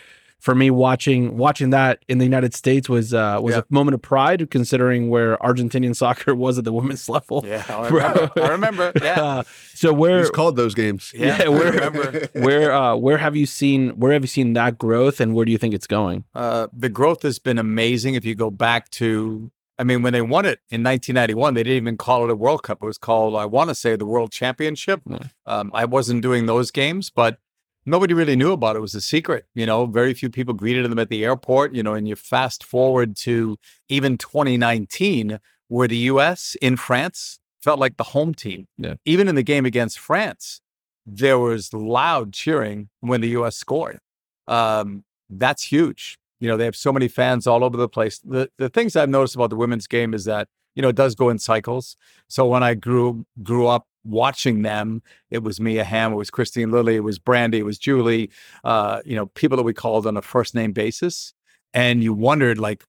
[0.44, 3.62] for me watching watching that in the United States was uh, was Yeah.
[3.62, 7.44] a moment of pride considering where Argentinian soccer was at the women's level.
[7.48, 8.32] Yeah, I remember.
[8.36, 8.92] I remember.
[9.02, 11.14] Yeah, Uh, so where Who's called those games?
[11.16, 12.28] yeah, yeah, I remember.
[12.34, 15.52] where uh, where have you seen where have you seen that growth and where do
[15.54, 16.26] you think it's going?
[16.36, 18.16] Uh, the growth has been amazing.
[18.16, 21.78] If you go back to, I mean, when they won it in 1991, they didn't
[21.84, 22.80] even call it a World Cup.
[22.84, 25.00] It was called, I want to say, the World Championship.
[25.10, 25.20] Yeah.
[25.46, 27.40] Um, I wasn't doing those games, but
[27.86, 28.80] nobody really knew about it.
[28.80, 29.46] It was a secret.
[29.54, 31.74] You know, very few people greeted them at the airport.
[31.74, 33.58] You know, and you fast forward to
[33.90, 36.56] even 2019, where the U.S.
[36.62, 38.68] in France felt like the home team.
[38.78, 38.96] Yeah.
[39.06, 40.62] Even in the game against France,
[41.06, 43.56] there was loud cheering when the U.S.
[43.56, 44.00] scored.
[44.48, 46.18] Um, that's huge.
[46.40, 48.20] You know, they have so many fans all over the place.
[48.20, 51.16] The the things I've noticed about the women's game is that, you know, it does
[51.16, 51.96] go in cycles.
[52.28, 56.72] So when I grew grew up watching them, it was Mia Hamm, it was Kristine
[56.72, 58.30] Lilly, it was Brandi, it was Julie,
[58.64, 61.34] uh, you know, people that we called on a first name basis.
[61.74, 62.86] And you wondered like,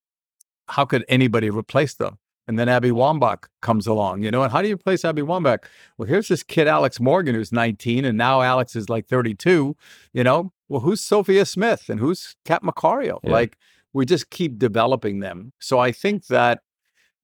[0.68, 2.18] how could anybody replace them?
[2.46, 5.64] And then Abby Wambach comes along, you know, and how do you replace Abby Wambach?
[5.96, 9.74] Well, here's this kid, Alex Morgan, who's 19, and now Alex is like 32,
[10.12, 10.52] you know.
[10.68, 13.18] Well, who's Sophia Smith and who's Kat Macario?
[13.22, 13.32] Yeah.
[13.32, 13.56] Like,
[13.94, 15.52] we just keep developing them.
[15.58, 16.60] So I think that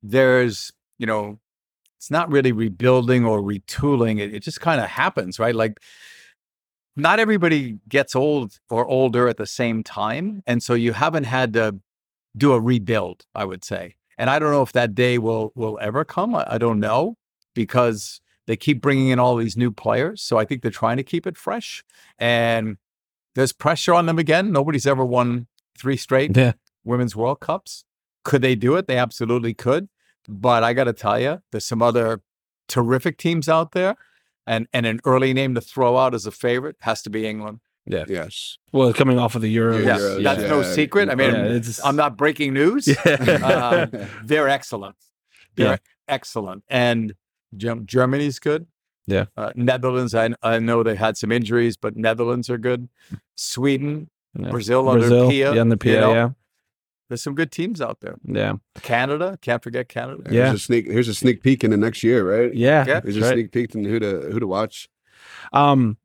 [0.02, 1.38] there's, you know,
[2.00, 4.20] it's not really rebuilding or retooling.
[4.20, 5.54] It, it just kind of happens, right?
[5.54, 5.78] Like,
[6.96, 10.42] not everybody gets old or older at the same time.
[10.46, 11.78] And so you haven't had to
[12.34, 13.96] do a rebuild, I would say.
[14.16, 16.34] And I don't know if that day will will ever come.
[16.34, 17.16] I, I don't know
[17.54, 20.22] because they keep bringing in all these new players.
[20.22, 21.84] So I think they're trying to keep it fresh.
[22.18, 22.78] And
[23.34, 24.52] there's pressure on them again.
[24.52, 26.52] Nobody's ever won three straight Yeah.
[26.82, 27.84] women's World Cups.
[28.24, 28.86] Could they do it?
[28.86, 29.88] They absolutely could.
[30.32, 32.22] But I got to tell you, there's some other
[32.68, 33.96] terrific teams out there.
[34.46, 37.60] And, and an early name to throw out as a favorite has to be England.
[37.86, 38.04] Yeah.
[38.08, 38.58] Yes.
[38.72, 39.84] Well, coming off of the Euros.
[39.84, 41.08] Yeah, Euros, that's no secret.
[41.10, 42.86] I mean, Yeah, it's- I'm not breaking news.
[42.88, 43.90] Yeah.
[43.92, 44.96] um, they're excellent.
[45.56, 45.76] They're Yeah.
[46.08, 46.64] excellent.
[46.68, 47.14] And
[47.56, 48.66] Germany's good.
[49.06, 49.26] Yeah.
[49.36, 52.88] Uh, Netherlands, I, I know they had some injuries, but Netherlands are good.
[53.36, 54.50] Sweden, Yeah.
[54.50, 55.54] Brazil under Brazil, Pia.
[55.54, 56.30] yeah, under you know, yeah,
[57.10, 58.16] There's some good teams out there.
[58.24, 60.22] yeah, Canada, can't forget Canada.
[60.32, 60.46] Yeah.
[60.46, 60.86] Here's a sneak.
[60.86, 62.54] Here's a sneak peek in the next year, right?
[62.54, 62.86] yeah.
[62.86, 63.00] Yeah.
[63.02, 63.32] Here's a right.
[63.32, 64.88] sneak peek in who to who to watch.
[65.52, 65.98] Um,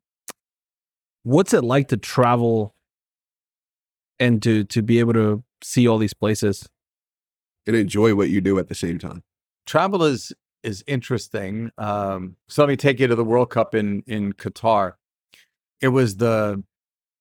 [1.22, 2.74] what's it like to travel
[4.20, 6.68] and to to be able to see all these places?
[7.66, 9.22] and enjoy what you do at the same time.
[9.66, 11.70] Travel is is interesting.
[11.78, 14.92] Um, so let me take you to the World Cup in in Qatar.
[15.80, 16.62] It was the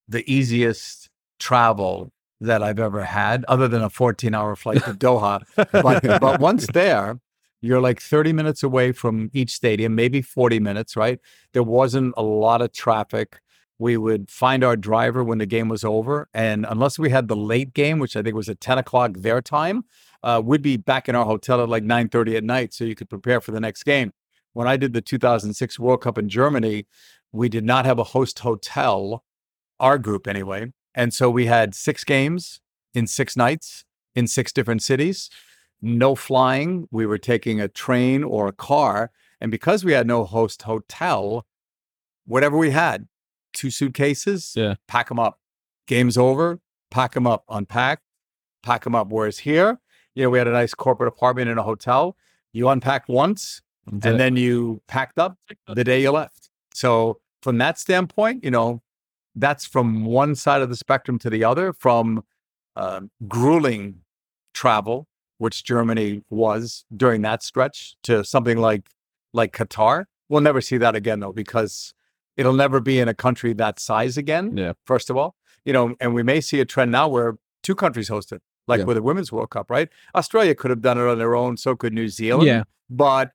[0.08, 5.42] the easiest travel that I've ever had, other than a 14 hour flight to Doha.
[5.56, 7.20] But but once there,
[7.62, 11.20] you're like 30 minutes away from each stadium, maybe 40 minutes, right?
[11.54, 13.40] There wasn't a lot of traffic.
[13.78, 17.36] We would find our driver when the game was over, and unless we had the
[17.36, 19.84] late game, which I think was at 10 o'clock their time,
[20.24, 23.10] uh, we'd be back in our hotel at like 9:30 at night, so you could
[23.10, 24.14] prepare for the next game.
[24.54, 26.88] When I did the 2006 World Cup in Germany,
[27.34, 29.26] we did not have a host hotel,
[29.80, 32.62] our group anyway, and so we had six games
[32.94, 33.84] in six nights
[34.16, 35.30] in six different cities.
[35.82, 36.88] No flying.
[36.90, 41.46] We were taking a train or a car, and because we had no host hotel,
[42.26, 43.08] whatever we had,
[43.54, 44.76] two suitcases, Yeah.
[44.88, 45.40] pack them up.
[45.88, 48.02] Game's over, pack them up, unpack,
[48.64, 49.10] pack them up.
[49.10, 49.80] Whereas here,
[50.16, 52.16] you know, we had a nice corporate apartment in a hotel.
[52.54, 56.50] You unpack once, and then you packed up the day you left.
[56.74, 58.82] So from that standpoint, you know,
[59.36, 61.74] that's from one side of the spectrum to the other.
[61.74, 62.24] From
[62.76, 64.02] um, grueling
[64.54, 68.88] travel, which Germany was during that stretch, to something like
[69.34, 70.06] like Qatar.
[70.30, 71.94] We'll never see that again though, because
[72.38, 74.58] it'll never be in a country that size again.
[74.58, 74.74] Yeah.
[74.86, 78.08] First of all, you know, and we may see a trend now where two countries
[78.08, 78.86] host it, like Yeah.
[78.86, 79.90] with the Women's World Cup, right?
[80.16, 83.32] Australia could have done it on their own, so could New Zealand yeah, but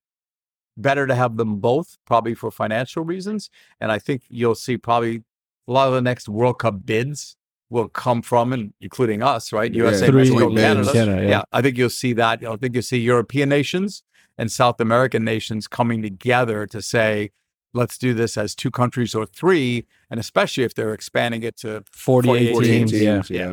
[0.77, 3.51] better to have them both, probably for financial reasons.
[3.81, 5.23] And I think you'll see probably
[5.71, 7.37] a lot of the next World Cup bids
[7.71, 9.73] will come from, and including us, right?
[9.73, 10.53] Yeah, USA, Three Mexico.
[10.53, 10.93] Canada.
[10.93, 11.43] Canada, yeah.
[11.53, 12.45] I think you'll see that.
[12.45, 14.03] I think you'll see European nations
[14.37, 17.31] and South American nations coming together to say,
[17.73, 21.85] let's do this as two countries or three, and especially if they're expanding it to
[21.93, 22.93] 48, 48 teams.
[22.93, 23.53] Yeah, yeah.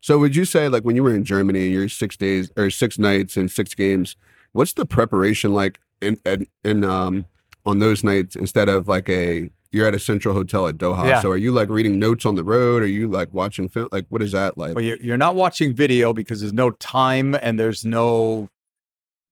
[0.00, 2.98] So would you say like when you were in Germany, your six days or six
[2.98, 4.16] nights and six games,
[4.50, 7.26] what's the preparation like in in, in um
[7.64, 11.06] on those nights instead of like a you're at a central hotel at Doha.
[11.06, 11.20] Yeah.
[11.20, 12.82] So are you like reading notes on the road?
[12.82, 13.88] Are you like watching film?
[13.90, 14.74] Like what is that like?
[14.74, 18.50] Well, you're, you're not watching video because there's no time and there's no,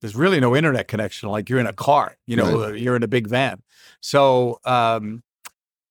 [0.00, 1.28] there's really no internet connection.
[1.28, 3.62] Like you're in a car, you know, uh, you're in a big van.
[4.00, 5.22] So um,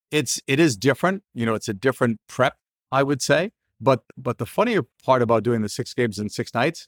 [0.09, 1.23] it's it is different.
[1.35, 2.57] You know, it's a different prep,
[2.91, 3.51] I would say.
[3.79, 6.87] But but the funnier part about doing the six games in six nights,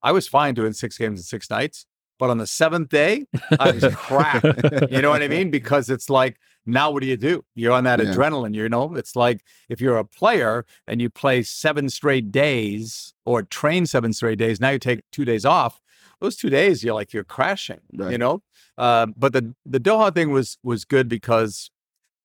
[0.00, 1.86] I was fine doing six games in six nights.
[2.20, 3.26] But on the seventh day,
[3.58, 4.44] I was crap.
[4.90, 5.50] you know what I mean?
[5.50, 7.44] Because it's like, now what do you do?
[7.54, 8.06] You're on that Yeah.
[8.06, 8.94] adrenaline, you know?
[8.94, 14.12] It's like if you're a player and you play seven straight days or train seven
[14.12, 15.80] straight days, now you take two days off.
[16.20, 17.80] Those two days, you're like, you're crashing,
[18.12, 18.42] you know?
[18.76, 21.70] Uh, but the, the Doha thing was was good because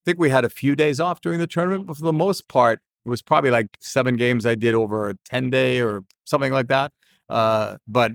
[0.01, 2.47] I think we had a few days off during the tournament, but for the most
[2.47, 6.51] part, it was probably like seven games I did over a 10 day or something
[6.51, 6.91] like that.
[7.29, 8.11] Uh, but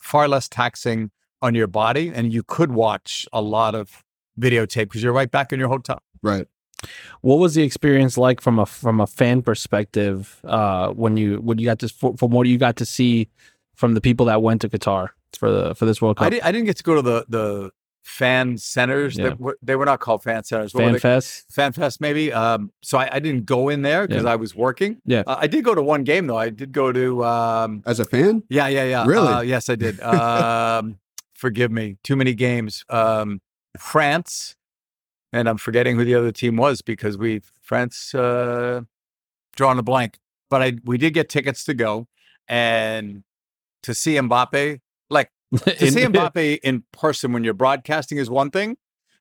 [0.00, 1.10] far less taxing
[1.42, 2.10] on your body.
[2.14, 4.02] And you could watch a lot of
[4.40, 6.02] videotape because you're right back in your hotel.
[6.22, 6.46] Right.
[7.20, 11.58] What was the experience like from a from a fan perspective uh, when you when
[11.58, 13.28] you got to f- from what you got to see
[13.74, 16.26] from the people that went to Qatar for the for this World Cup?
[16.26, 17.70] I, did, I didn't get to go to the, the
[18.02, 19.16] fan centers.
[19.16, 19.30] Yeah.
[19.30, 20.74] They, were, they were not called fan centers.
[20.74, 20.98] What Fan?
[20.98, 21.46] Fest.
[21.50, 22.32] Fan Fest, maybe.
[22.32, 25.00] Um, so I, I didn't go in there because I was working.
[25.04, 25.22] Yeah.
[25.26, 26.38] Uh, I did go to one game though.
[26.38, 29.04] I did go to um, As a fan, Yeah, yeah, yeah.
[29.06, 29.32] Really?
[29.32, 30.00] Uh, yes, I did.
[30.10, 30.98] Um,
[31.34, 31.96] forgive me.
[32.02, 32.84] Too many games.
[32.88, 33.40] Um,
[33.78, 34.56] France,
[35.32, 38.82] and I'm forgetting who the other team was because we France uh,
[39.56, 40.18] drawn a blank.
[40.48, 42.08] But I we did get tickets to go
[42.48, 43.22] and
[43.82, 44.80] to see Mbappe.
[45.08, 48.76] Like to see Mbappe in person when you're broadcasting is one thing.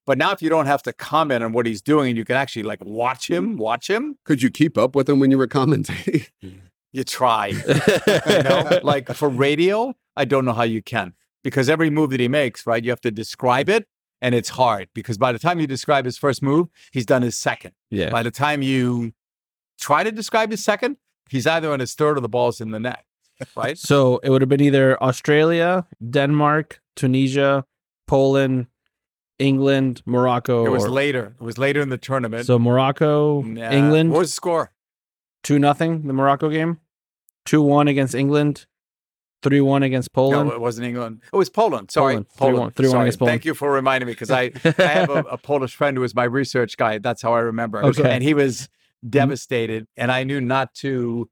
[0.06, 2.36] But now if you don't have to comment on what he's doing and you can
[2.36, 5.46] actually like watch him, watch him, could you keep up with him when you were
[5.46, 6.26] commenting?
[6.92, 7.48] you try.
[8.28, 12.20] you know like for radio i don't know how you can because every move that
[12.20, 13.88] he makes right you have to describe it
[14.22, 17.38] and it's hard because by the time you describe his first move he's done his
[17.38, 18.10] second yeah.
[18.10, 19.14] by the time you
[19.80, 20.98] try to describe his second
[21.30, 23.04] he's either on his third or the ball's in the net
[23.56, 27.64] right So it would have been either Australia, Denmark, Tunisia,
[28.08, 28.68] Poland,
[29.38, 30.66] England, Morocco.
[30.66, 33.70] it was or- later it was later in the tournament So Morocco, Nah.
[33.72, 34.72] England, what was the score
[35.44, 36.06] two nothing.
[36.08, 36.80] The Morocco game,
[37.46, 38.66] two one against England,
[39.42, 40.50] three one against Poland.
[40.50, 42.28] no it wasn't england oh, it was poland sorry Poland.
[42.38, 43.02] poland, 3-1 3-1 Sorry.
[43.02, 43.32] against Poland.
[43.32, 46.16] thank you for reminding me because i I have a, a Polish friend who was
[46.16, 46.98] my research guy.
[46.98, 47.84] That's how I remember.
[47.84, 48.10] Okay.
[48.10, 49.10] And he was mm-hmm.
[49.10, 49.88] devastated.
[49.98, 51.30] And I knew not to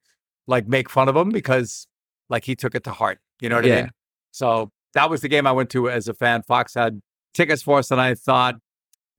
[0.48, 1.88] like make fun of him because
[2.30, 3.20] like he took it to heart.
[3.40, 3.92] You know what I mean?
[4.32, 6.44] So that was the game I went to as a fan.
[6.44, 7.02] Fox had
[7.34, 7.92] tickets for us.
[7.92, 8.56] And I thought,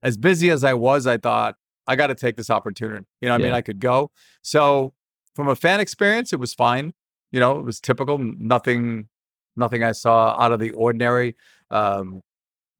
[0.03, 3.07] as busy as I was, I thought, I got to take this opportunity.
[3.21, 3.53] You know what I mean?
[3.53, 4.11] I could go.
[4.43, 4.93] So
[5.35, 6.93] from a fan experience, it was fine.
[7.33, 8.19] You know, it was typical.
[8.19, 9.09] Nothing,
[9.57, 11.37] nothing I saw out of the ordinary.
[11.71, 12.23] Um,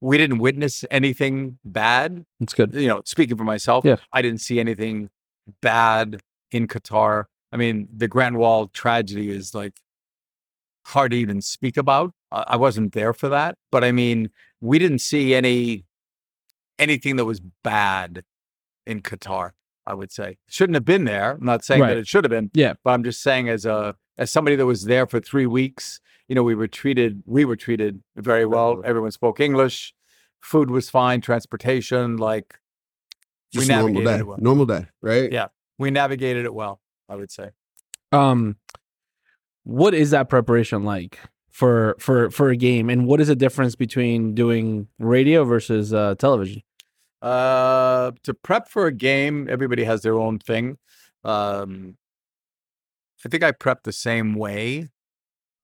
[0.01, 2.73] we didn't witness anything bad It's good.
[2.75, 3.97] you know, speaking for myself, Yeah.
[4.13, 5.11] I didn't see anything
[5.61, 6.21] bad
[6.53, 7.25] in Qatar.
[7.53, 9.75] I mean, the Grant Wahl tragedy is like
[10.87, 12.13] hard to even speak about.
[12.31, 14.31] I I wasn't there for that, but I mean,
[14.61, 15.85] we didn't see any
[16.79, 18.23] anything that was bad
[18.87, 19.51] in Qatar.
[19.87, 21.33] I would say shouldn't have been there.
[21.33, 21.89] I'm not saying Right.
[21.95, 22.51] that it should have been.
[22.55, 22.75] Yeah.
[22.85, 26.35] but I'm just saying as a as somebody that was there for three weeks, you
[26.35, 28.83] know, we were treated we were treated very well.
[28.85, 29.95] Everyone spoke English.
[30.41, 31.21] Food was fine.
[31.21, 32.59] Transportation, like
[33.55, 34.21] We Just a normal navigated day.
[34.21, 34.39] it well.
[34.41, 35.33] Normal day, right?
[35.33, 35.47] Yeah.
[35.79, 36.81] we navigated it well.
[37.09, 37.51] I would say.
[38.13, 38.57] Um,
[39.65, 41.19] what is that preparation like
[41.51, 46.15] for for for a game, and what is the difference between doing radio versus uh,
[46.19, 46.63] television?
[47.21, 50.79] Uh, to prep for a game, everybody has their own thing.
[51.25, 51.97] Um,
[53.25, 54.89] I think I prep the same way.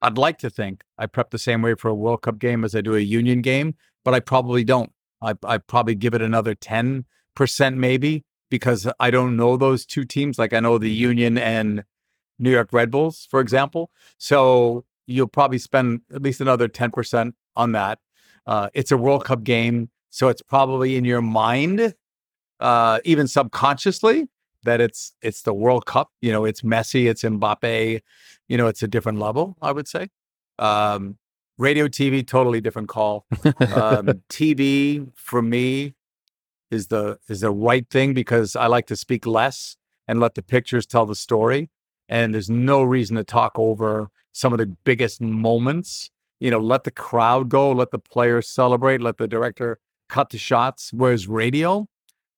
[0.02, 2.74] I'd like to think I prep the same way for a World Cup game as
[2.74, 4.92] I do a Union game, but I probably don't.
[5.22, 10.04] I I probably give it another ten percent maybe because I don't know those two
[10.04, 11.84] teams like I know the Union and
[12.38, 13.90] New York Red Bulls, for example.
[14.18, 17.98] So you'll probably spend at least another ten percent on that.
[18.46, 21.94] Uh, it's a World Cup game, so it's probably in your mind,
[22.60, 24.28] uh, even subconsciously,
[24.64, 26.10] that it's it's the World Cup.
[26.20, 28.00] You know, it's Messi, it's Mbappe.
[28.48, 29.56] You know, it's a different level.
[29.62, 30.08] I would say.
[30.58, 31.18] Um,
[31.58, 33.26] radio, TV, totally different call.
[33.44, 35.94] Um, TV for me
[36.70, 39.76] is the is the right thing because I like to speak less
[40.08, 41.70] and let the pictures tell the story.
[42.08, 46.10] And there's no reason to talk over some of the biggest moments.
[46.40, 50.38] You know, let the crowd go, let the players celebrate, let the director cut the
[50.38, 50.92] shots.
[50.92, 51.86] Whereas radio,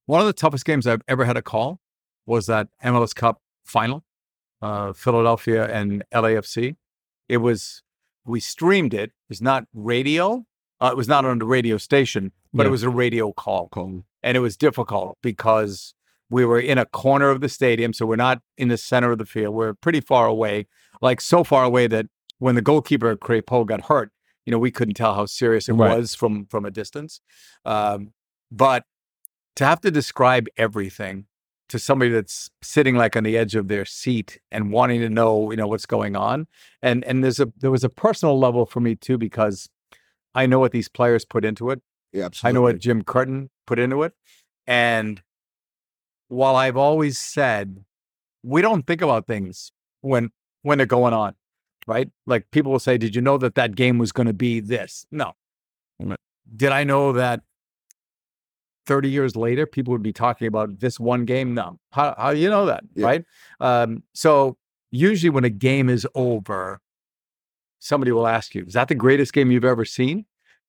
[0.05, 1.81] one of the toughest games I've ever had a call
[2.27, 4.05] was that MLS Cup final,
[4.63, 6.77] uh, Philadelphia and LAFC.
[7.29, 7.83] It was
[8.25, 9.13] we streamed it.
[9.31, 10.45] It's not radio.
[10.81, 12.69] Uh, it was not on the radio station, but Yeah.
[12.69, 14.03] it was a radio call Call.
[14.23, 15.95] and it was difficult because
[16.29, 19.19] we were in a corner of the stadium, so we're not in the center of
[19.19, 19.55] the field.
[19.55, 20.67] We're pretty far away,
[21.01, 22.07] like so far away that
[22.39, 24.11] when the goalkeeper Crepeau got hurt,
[24.45, 25.97] you know, we couldn't tell how serious it Right.
[25.97, 27.21] was from from a distance.
[27.65, 28.13] Um,
[28.51, 28.85] but
[29.55, 31.27] to have to describe everything
[31.69, 35.51] to somebody that's sitting like on the edge of their seat and wanting to know,
[35.51, 36.47] you know, what's going on.
[36.83, 39.69] And and there's a there was a personal level for me too because
[40.35, 41.83] I know what these players put into it.
[42.13, 42.49] Yeah, absolutely.
[42.49, 44.13] I know what Jim Curtin put into it.
[44.67, 45.23] And
[46.29, 47.85] while I've always said
[48.43, 50.31] we don't think about things when
[50.63, 51.35] when they're going on,
[51.87, 52.09] right?
[52.27, 55.07] Like people will say, "Did you know that that game was going to be this?"
[55.11, 55.33] No.
[56.55, 57.41] Did I know that
[58.87, 61.55] 30 years later people would be talking about this one game?
[61.55, 61.79] No.
[61.93, 63.07] How how do you know that, Yeah.
[63.07, 63.25] right?
[63.61, 64.57] Um, so
[64.91, 66.81] usually when a game is over,
[67.79, 70.27] somebody will ask you, "Is that the greatest game you've ever seen?"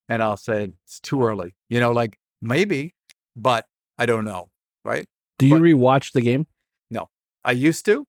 [0.10, 2.94] And I'll say, "It's too early." You know, like maybe,
[3.36, 3.66] but
[3.98, 4.50] I don't know,
[4.86, 5.08] right?
[5.40, 6.48] Do you But- rewatch the game?
[6.90, 7.10] No,
[7.44, 8.06] I used to.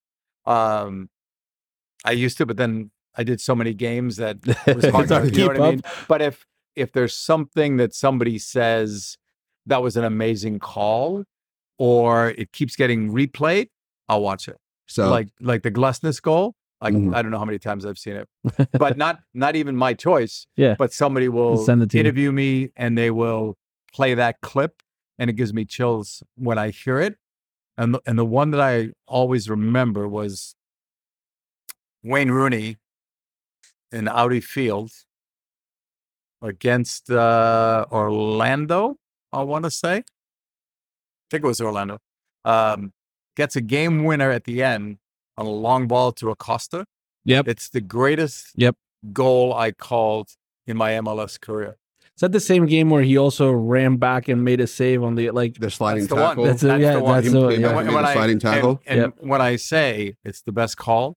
[0.46, 1.10] Um,
[2.04, 5.28] I used to, but then I did so many games that it was hard to,
[5.30, 5.82] you know what I mean?
[6.08, 9.18] But if if there's something that somebody says
[9.68, 11.24] that was an amazing call,
[11.78, 13.68] or it keeps getting replayed,
[14.08, 14.56] I'll watch it.
[14.86, 16.54] so Like like the Glesnes goal.
[16.80, 17.12] I, Mhm.
[17.14, 18.28] I don't know how many times I've seen it,
[18.84, 20.46] but not not even my choice.
[20.56, 20.76] Yeah.
[20.78, 23.56] But somebody will Send it interview me and they will
[23.92, 24.80] play that clip,
[25.18, 27.16] and it gives me chills when I hear it.
[27.76, 30.54] And the, and the one that I always remember was
[32.04, 32.76] Wayne Rooney
[33.92, 34.90] in Audi Field
[36.42, 38.96] against uh, Orlando.
[39.32, 40.02] I want to say, I
[41.30, 41.98] think it was Orlando.
[42.44, 42.92] Um,
[43.36, 44.98] gets a game winner at the end
[45.36, 46.86] on a long ball to Acosta.
[47.24, 47.48] Yep.
[47.48, 48.76] It's the greatest Yep.
[49.12, 50.30] goal I called
[50.66, 51.76] in my MLS career.
[52.16, 55.14] Is that the same game where he also ran back and made a save on
[55.14, 55.54] the like?
[55.60, 56.24] the sliding That's the one.
[56.30, 56.44] tackle.
[56.46, 57.14] That's, a, That's yeah, the one.
[57.14, 57.70] that's He- the one, made yeah.
[57.70, 58.80] a- when I- sliding tackle?
[58.86, 59.14] And, Yep.
[59.20, 61.16] when I say it's the best call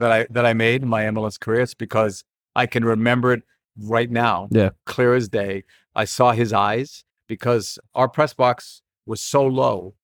[0.00, 2.24] that I that I made in my MLS career, it's because
[2.56, 3.42] I can remember it
[3.78, 4.48] right now.
[4.50, 4.70] Yeah.
[4.86, 5.62] Clear as day.
[5.94, 9.94] I saw his eyes because our press box was so low.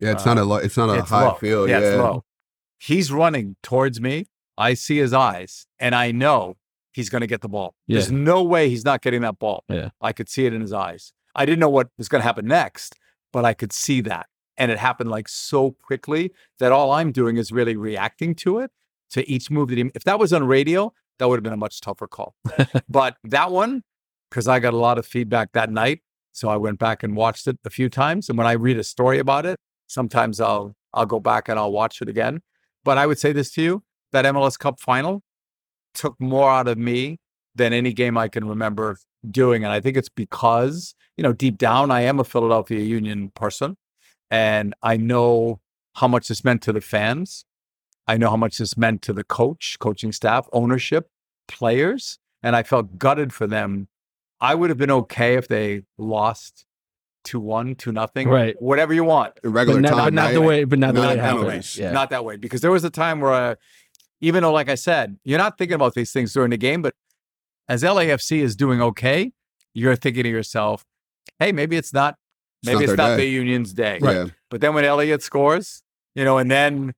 [0.00, 1.34] yeah, it's not um, a lo- it's not a it's high low.
[1.34, 1.68] field.
[1.68, 2.24] Yeah, Yeah, it's low.
[2.78, 4.26] He's running towards me.
[4.56, 6.56] I see his eyes, and I know
[6.92, 7.74] he's going to get the ball.
[7.86, 7.98] Yeah.
[7.98, 9.64] There's no way he's not getting that ball.
[9.68, 9.90] Yeah.
[10.00, 11.12] I could see it in his eyes.
[11.34, 12.98] I didn't know what was going to happen next,
[13.32, 14.26] but I could see that.
[14.56, 18.70] And it happened like so quickly that all I'm doing is really reacting to it,
[19.10, 19.90] to each move that he.
[19.94, 22.34] If that was on radio, that would have been a much tougher call.
[22.88, 23.82] but that one,
[24.30, 26.00] because I got a lot of feedback that night,
[26.32, 28.28] so I went back and watched it a few times.
[28.28, 31.72] And when I read a story about it, sometimes I'll I'll go back and I'll
[31.72, 32.40] watch it again.
[32.84, 35.22] But I would say this to you: that MLS Cup final
[35.94, 37.18] took more out of me
[37.54, 38.96] than any game I can remember
[39.30, 39.64] doing.
[39.64, 43.76] And I think it's because, you know, deep down, I am a Philadelphia Union person
[44.30, 45.60] and I know
[45.96, 47.44] how much this meant to the fans.
[48.06, 51.08] I know how much this meant to the coach, coaching staff, ownership,
[51.46, 52.18] players.
[52.42, 53.88] And I felt gutted for them.
[54.42, 56.66] I would have been okay if they lost
[57.24, 58.56] 2 1, 2 nothing, Right.
[58.60, 59.38] whatever you want.
[59.44, 60.34] In regular But not, time, but not right?
[60.34, 61.62] the way, but not, the way it that way.
[61.76, 61.92] Yeah.
[61.92, 62.36] Not that way.
[62.36, 63.54] Because there was a time where, uh,
[64.20, 66.94] even though, like I said, you're not thinking about these things during the game, but
[67.68, 69.32] as LAFC is doing okay,
[69.74, 70.84] you're thinking to yourself,
[71.38, 72.16] hey, maybe it's not,
[72.62, 73.16] It's maybe not it's not day.
[73.18, 73.98] the Union's day.
[74.02, 75.82] Yeah, But then when Elliott scores,
[76.16, 76.92] you know, and then,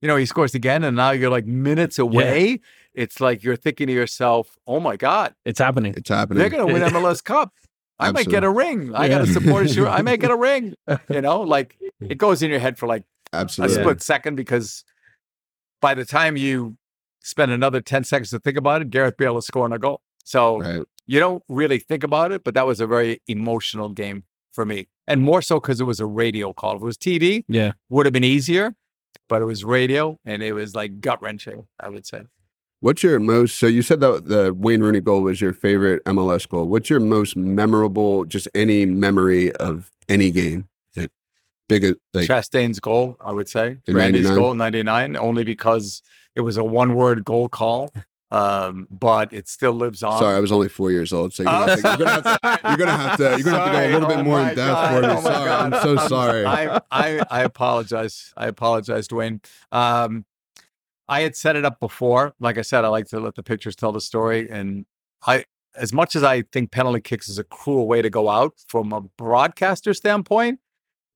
[0.00, 2.60] you know, he scores again, and now you're like minutes away.
[2.96, 5.94] It's like you're thinking to yourself, oh my God, It's happening.
[5.96, 6.38] it's happening.
[6.38, 7.52] they're going to win MLS Cup.
[7.98, 8.94] I might get a ring.
[8.94, 9.32] I got to Yeah.
[9.32, 9.86] support a shoe.
[9.86, 10.74] I might get a ring.
[11.08, 13.76] You know, like it goes in your head for like a Absolutely.
[13.76, 14.82] split second because
[15.80, 16.76] by the time you
[17.22, 20.00] spend another 10 seconds to think about it, Gareth Bale is scoring a goal.
[20.24, 20.82] So Right.
[21.06, 24.88] you don't really think about it, but that was a very emotional game for me.
[25.06, 26.76] And more so because it was a radio call.
[26.76, 27.72] If it was TV, Yeah.
[27.88, 28.74] would have been easier,
[29.28, 32.22] but it was radio and it was like gut wrenching, I would say.
[32.80, 33.58] What's your most?
[33.58, 36.66] So you said that the Wayne Rooney goal was your favorite MLS goal.
[36.68, 38.24] What's your most memorable?
[38.24, 40.68] Just any memory of any game?
[40.94, 41.10] Like,
[41.68, 43.78] big like Chastain's goal, I would say.
[43.86, 44.34] Brandi's 99?
[44.36, 46.02] goal, 99, only because
[46.34, 47.92] it was a one word goal call.
[48.30, 50.18] Um, but it still lives on.
[50.18, 52.22] Sorry, I was only four years old, so you're gonna, have to, you're gonna have
[52.24, 54.46] to you're gonna have to gonna have to go a little bit Oh more in
[54.48, 54.94] depth God.
[54.94, 55.14] for me.
[55.14, 55.50] Oh sorry.
[55.50, 56.44] I'm so sorry.
[56.44, 58.34] I, I I apologize.
[58.36, 59.44] I apologize, Dwayne.
[59.70, 60.24] Um,
[61.08, 62.34] I had set it up before.
[62.40, 64.48] Like I said, I like to let the pictures tell the story.
[64.50, 64.86] And
[65.26, 65.44] I,
[65.76, 68.92] as much as I think penalty kicks is a cruel way to go out from
[68.92, 70.60] a broadcaster standpoint,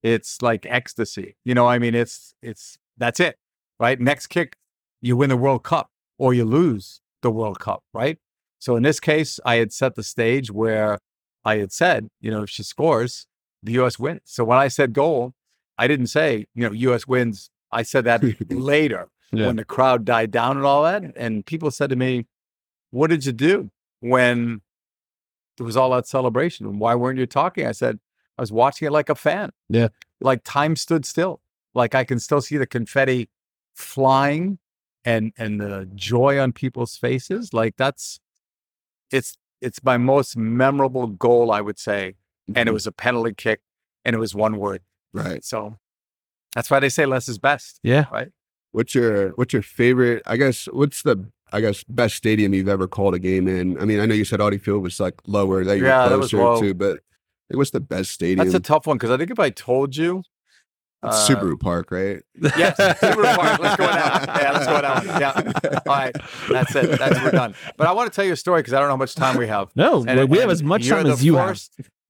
[0.02, 1.36] it's like ecstasy.
[1.44, 3.36] You know, I mean, it's it's that's it,
[3.78, 4.00] right?
[4.00, 4.56] Next kick,
[5.00, 8.18] you win the World Cup or you lose the World Cup, right?
[8.58, 10.98] So in this case, I had set the stage where
[11.44, 13.26] I had said, you know, if she scores,
[13.62, 13.98] the U.S.
[13.98, 14.20] wins.
[14.24, 15.32] So when I said goal,
[15.78, 17.06] I didn't say, you know, U.S.
[17.06, 17.50] wins.
[17.72, 19.46] I said that later Yeah.
[19.46, 21.02] when the crowd died down and all that.
[21.16, 22.26] And people said to me,
[22.90, 23.70] what did you do
[24.00, 24.60] when
[25.56, 26.66] there was all that celebration?
[26.66, 27.66] And why weren't you talking?
[27.66, 28.00] I said,
[28.38, 29.50] I was watching it like a fan.
[29.68, 29.88] Yeah.
[30.20, 31.40] Like time stood still.
[31.74, 33.28] like I can still see the confetti
[33.74, 34.58] flying
[35.04, 37.54] and and the joy on people's faces.
[37.54, 38.18] Like that's
[39.10, 42.16] it's it's my most memorable goal, I would say.
[42.48, 42.74] And it mm-hmm.
[42.74, 43.60] was a penalty kick
[44.04, 44.82] and it was one word.
[45.12, 45.44] right.
[45.44, 45.78] So
[46.54, 47.78] that's why they say less is best.
[47.82, 48.06] Yeah.
[48.72, 50.22] What's your what's your favorite?
[50.26, 53.80] I guess what's the I guess best stadium you've ever called a game in?
[53.80, 56.18] I mean, I know you said Audi Field was like lower that you're Yeah, that
[56.18, 57.00] was closer to, but
[57.50, 58.38] like, what's the best stadium?
[58.46, 60.22] That's a tough one because I think if I told you
[61.02, 62.22] It's uh, Subaru Park, right?
[62.56, 63.58] Yes, Subaru Park.
[63.58, 64.38] Let's go with that one.
[64.40, 65.20] Yeah, let's go with that one.
[65.20, 65.80] Yeah.
[65.88, 66.16] All right.
[66.48, 66.98] That's it.
[66.98, 67.54] That's we're done.
[67.76, 69.36] But I want to tell you a story because I don't know how much time
[69.36, 69.70] we have.
[69.74, 71.60] No, And- we have as much time the as you have.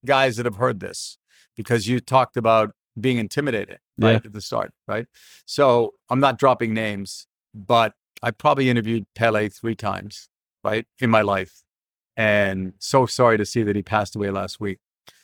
[0.05, 1.17] guys that have heard this
[1.57, 4.21] because you talked about being intimidated right Yeah.
[4.25, 5.07] at the start, right?
[5.47, 10.29] So I'm not dropping names, but I probably interviewed Pele three times,
[10.65, 11.63] right, in my life,
[12.17, 14.79] and so sorry to see that he passed away last week.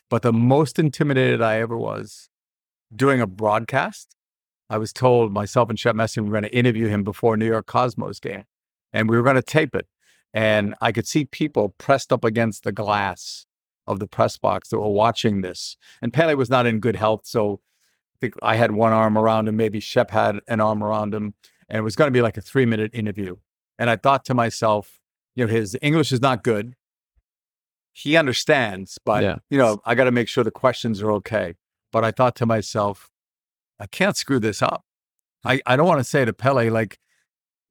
[0.08, 2.28] But the most intimidated I ever was
[2.94, 4.14] doing a broadcast.
[4.70, 7.66] I was told myself and Shep Messing were going to interview him before New York
[7.66, 8.44] Cosmos game,
[8.92, 9.86] and we were going to tape it.
[10.32, 13.46] And I could see people pressed up against the glass
[13.86, 15.76] of the press box that were watching this.
[16.02, 17.60] And Pele was not in good health, so
[18.20, 19.56] think I had one arm around him.
[19.56, 21.34] Maybe Shep had an arm around him,
[21.68, 23.36] and it was going to be like a three-minute interview.
[23.78, 25.00] And I thought to myself,
[25.34, 26.74] you know, his English is not good.
[27.92, 29.36] He understands, but Yeah.
[29.50, 31.54] you know, I got to make sure the questions are okay.
[31.92, 33.10] But I thought to myself,
[33.80, 34.84] I can't screw this up.
[35.44, 36.98] I, I don't want to say to Pele, like,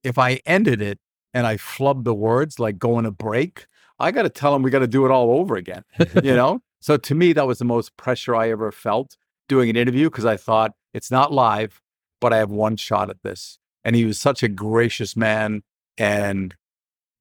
[0.04, 1.00] if I ended it
[1.34, 3.68] and I flubbed the words, like going a break,
[4.00, 5.84] I got to tell him we got to do it all over again,
[6.24, 6.62] you know?
[6.80, 9.18] So to me, that was the most pressure I ever felt
[9.48, 11.82] doing an interview because I thought it's not live,
[12.22, 13.60] but I have one shot at this.
[13.84, 15.64] And he was such a gracious man
[15.98, 16.56] and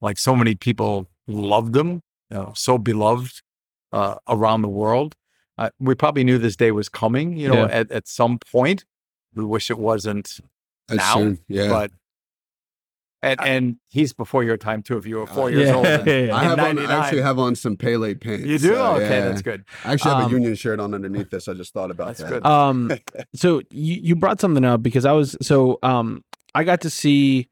[0.01, 2.01] like so many people loved him,
[2.31, 3.41] you know, so beloved
[3.93, 5.15] uh, around the world.
[5.57, 7.73] Uh, we probably knew this day was coming, you know, Yeah.
[7.81, 8.85] at, at some point.
[9.35, 10.41] We wish it wasn't,
[10.89, 11.39] That's Now, soon.
[11.49, 11.69] Yeah.
[11.69, 11.91] but
[13.25, 14.97] and and he's before your time too.
[14.99, 15.75] If you were four Uh, years yeah.
[15.75, 16.37] old, in- Yeah, yeah.
[16.37, 18.45] I in have on, I actually have on some Pele pants.
[18.45, 18.75] you do.
[18.75, 19.29] so, okay, yeah.
[19.29, 19.65] that's good.
[19.85, 21.49] I actually have Um, a union shirt on underneath this.
[21.49, 22.29] I just thought about That's that.
[22.31, 22.47] good.
[22.47, 22.93] Um,
[23.35, 26.23] so you, you brought something up because I was so um
[26.55, 27.49] I got to see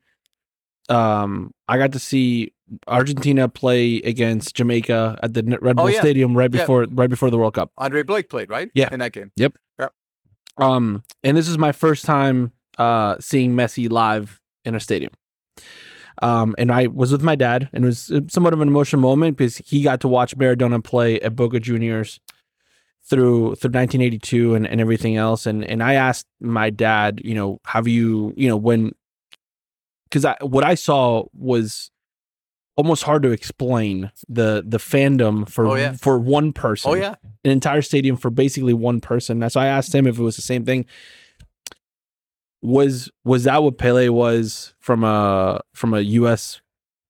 [0.89, 2.53] um I got to see
[2.87, 6.01] Argentina play against Jamaica at the N- Red Oh, Bull yeah.
[6.01, 6.61] Stadium right Yeah.
[6.63, 7.71] before right before the World Cup.
[7.79, 8.71] Andre Blake played right.
[8.75, 8.89] Yeah.
[8.93, 9.31] in that game.
[9.37, 9.55] Yep.
[10.59, 15.13] Um, and this is my first time uh seeing Messi live in a stadium.
[16.21, 19.01] Um, and I was with my dad, and it was uh, somewhat of an emotional
[19.01, 22.21] moment because he got to watch Maradona play at Boca Juniors
[23.05, 25.47] through through 1982 and, and everything else.
[25.47, 28.93] And and I asked my dad, you know, have you, you know, when
[30.05, 31.91] because I what I saw was
[32.77, 35.93] almost hard to explain the the fandom for Oh, yeah.
[35.93, 39.49] for one person Oh yeah, an entire stadium for basically one person.
[39.51, 40.87] So I asked him if it was the same thing.
[42.63, 46.61] Was was that what Pele was from a from a U.S.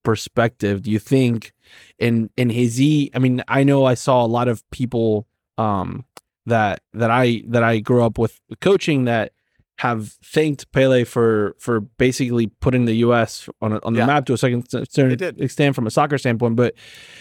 [0.03, 0.83] perspective?
[0.83, 1.53] Do you think?
[1.99, 3.11] And and is he?
[3.15, 5.27] I mean, I know I saw a lot of people
[5.59, 6.05] um,
[6.47, 9.33] that that I that I grew up with coaching that
[9.79, 13.49] have thanked Pele for for basically putting the U.S.
[13.61, 14.07] on a, on the Yeah.
[14.07, 16.57] map to a second certain extent from a soccer standpoint.
[16.57, 16.75] But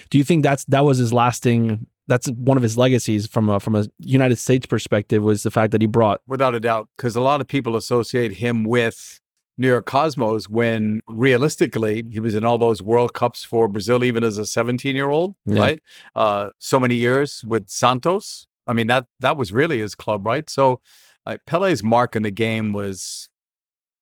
[0.09, 1.85] do you think that's that was his lasting?
[2.11, 5.71] That's one of his legacies from a from a United States perspective was the fact
[5.71, 9.21] that he brought without a doubt, because a lot of people associate him with
[9.57, 14.23] New York Cosmos when realistically he was in all those World Cups for Brazil, even
[14.25, 15.61] as a 17 year old, Yeah.
[15.61, 15.79] right?
[16.13, 18.45] Uh, so many years with Santos.
[18.67, 20.49] I mean that that was really his club, right?
[20.49, 20.81] So
[21.25, 23.29] uh, Pele's mark in the game was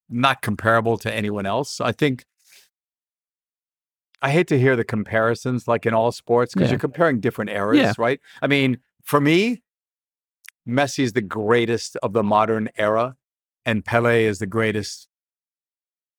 [0.10, 1.80] not comparable to anyone else.
[1.80, 2.26] I think.
[4.22, 6.74] I hate to hear the comparisons, like in all sports, because Yeah.
[6.74, 7.94] you're comparing different eras, Yeah.
[7.98, 8.20] right?
[8.42, 9.64] I mean, for me,
[10.68, 13.16] Messi is the greatest of the modern era,
[13.66, 15.08] and Pele is the greatest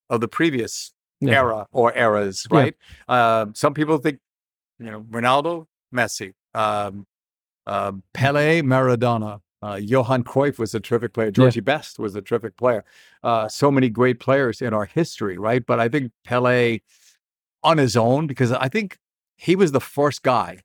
[0.09, 1.35] of the previous Yeah.
[1.35, 2.75] era or eras, right?
[3.07, 4.19] Uh, some people think,
[4.79, 7.07] you know, Ronaldo, Messi, um,
[7.67, 9.41] uh, Pele, Maradona.
[9.63, 11.31] Uh, Johan Cruyff was a terrific player.
[11.31, 12.83] Georgie Best was a terrific player.
[13.23, 15.65] Uh, so many great players in our history, right?
[15.67, 16.81] But I think Pele
[17.63, 18.99] on his own, because I think
[19.37, 20.61] he was the first guy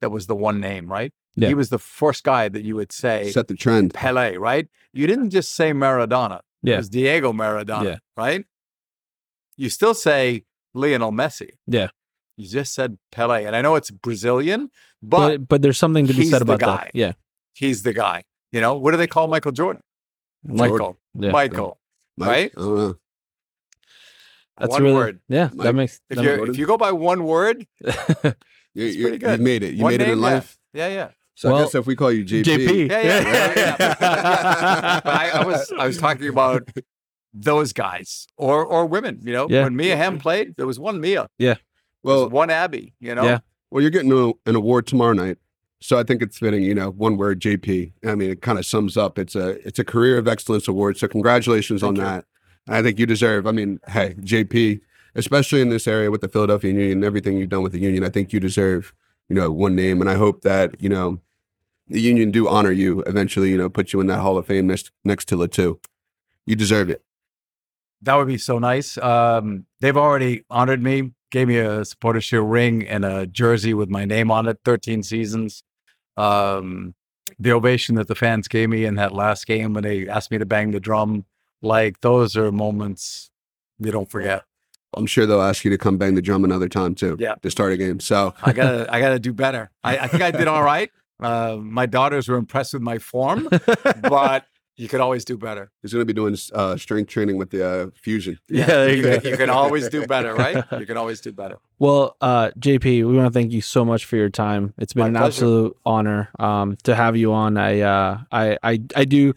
[0.00, 1.12] that was the one name, right?
[1.36, 1.48] Yeah.
[1.48, 3.92] He was the first guy that you would say Set the trend.
[3.94, 4.68] Pele, right?
[4.92, 6.40] You didn't just say Maradona.
[6.62, 6.74] Yeah.
[6.74, 7.96] It was Diego Maradona, Yeah.
[8.16, 8.44] right?
[9.56, 10.44] You still say
[10.74, 11.50] Lionel Messi.
[11.66, 11.88] Yeah.
[12.36, 13.44] You just said Pele.
[13.44, 14.70] And I know it's Brazilian,
[15.02, 16.76] but, but but there's something to be said the about guy.
[16.84, 16.90] that.
[16.94, 17.12] Yeah.
[17.54, 18.24] he's the guy.
[18.52, 19.82] You know, what do they call Michael Jordan?
[20.44, 20.98] Michael.
[21.18, 21.30] Yeah.
[21.30, 21.78] Michael.
[22.16, 22.94] Mike, Right?
[24.56, 24.72] I don't know.
[24.72, 25.20] That's one really word.
[25.28, 25.64] Yeah, Mike.
[25.64, 27.66] that makes If that you if you go by one word,
[28.74, 29.74] You, you, you made it.
[29.74, 30.24] You one made it in yeah.
[30.24, 30.58] life.
[30.72, 31.08] Yeah, yeah.
[31.36, 32.90] So I guess if we call you JP, JP.
[32.90, 33.20] Yeah, yeah,
[33.56, 33.76] yeah.
[33.78, 35.00] yeah.
[35.04, 36.68] But I, I was I was talking about
[37.32, 39.20] those guys or or women.
[39.22, 39.64] You know, Yeah.
[39.64, 41.54] when Mia Hamm played, there was one Mia, Yeah.
[42.02, 42.94] well, was one Abby.
[43.00, 43.38] You know, Yeah.
[43.70, 45.38] well, you're getting a, an award tomorrow night,
[45.80, 46.62] so I think it's fitting.
[46.62, 47.92] You know, one word, JP.
[48.06, 49.18] I mean, it kind of sums up.
[49.18, 50.98] It's a it's a career of excellence award.
[50.98, 52.02] So congratulations on you.
[52.02, 52.24] that.
[52.68, 53.46] I think you deserve.
[53.46, 54.80] I mean, hey, JP,
[55.14, 58.04] especially in this area with the Philadelphia Union and everything you've done with the Union,
[58.04, 58.94] I think you deserve.
[59.28, 61.20] You know, one name, and I hope that you know
[61.88, 63.50] the Union do honor you eventually.
[63.50, 65.80] You know, put you in that Hall of Fame next next to Le Toux.
[66.46, 67.02] You deserve it.
[68.02, 68.98] that would be so nice.
[68.98, 73.88] Um, they've already honored me, gave me a supporter shield ring and a jersey with
[73.88, 74.58] my name on it.
[74.64, 75.62] Thirteen seasons.
[76.16, 76.94] Um,
[77.38, 80.38] the ovation that the fans gave me in that last game when they asked me
[80.38, 81.24] to bang the drum,
[81.64, 83.30] like those are moments
[83.78, 84.44] you don't forget.
[84.96, 87.16] I'm sure they'll ask you to come bang the drum another time too.
[87.18, 87.34] Yeah.
[87.42, 87.98] To start a game.
[88.00, 89.70] So I gotta I gotta do better.
[89.82, 90.90] I, I think I did all right.
[91.20, 93.48] Uh, my daughters were impressed with my form,
[94.02, 94.46] but
[94.76, 95.70] you could always do better.
[95.82, 98.38] he's going to be doing uh, strength training with the uh, fusion.
[98.48, 100.64] Yeah, there you you, can, you can always do better, right?
[100.78, 101.58] You can always do better.
[101.78, 104.74] Well, uh, JP, we want to thank you so much for your time.
[104.78, 105.26] It's been My an pleasure.
[105.28, 107.56] absolute honor um, to have you on.
[107.56, 109.34] I, uh, I, I, I do.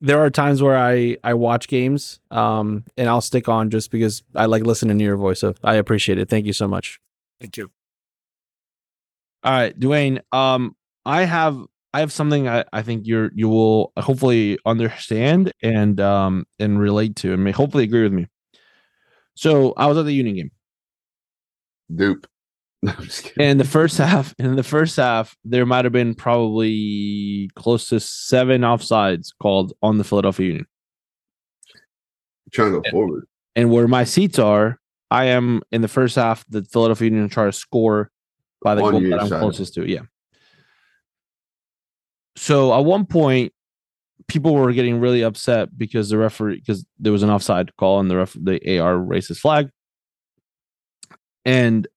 [0.00, 4.22] There are times where I, I watch games, um, and I'll stick on just because
[4.34, 5.40] I like listening to your voice.
[5.40, 6.28] So I appreciate it.
[6.28, 7.00] Thank you so much.
[7.40, 7.70] Thank you.
[9.42, 10.20] All right, Dwayne.
[10.32, 11.58] Um, I have
[11.94, 17.16] I have something I, I think you're you will hopefully understand and um and relate
[17.16, 18.26] to and may hopefully agree with me.
[19.34, 20.50] So I was at the Union game.
[21.94, 22.26] Dupe.
[22.82, 23.42] No, I'm just kidding.
[23.50, 27.98] In the first half, in the first half, there might have been probably close to
[27.98, 30.66] seven offsides called on the Philadelphia Union.
[32.52, 33.26] trying to go forward.
[33.56, 34.78] And where my seats are,
[35.10, 36.44] I am in the first half.
[36.50, 38.10] The Philadelphia Union try to score
[38.62, 39.40] by the On goal that I'm side.
[39.40, 39.90] closest to.
[39.90, 40.02] Yeah.
[42.36, 43.52] So at one point,
[44.28, 48.10] people were getting really upset because the referee because there was an offside call and
[48.10, 49.70] the ref the AR raised his flag,
[51.44, 51.88] and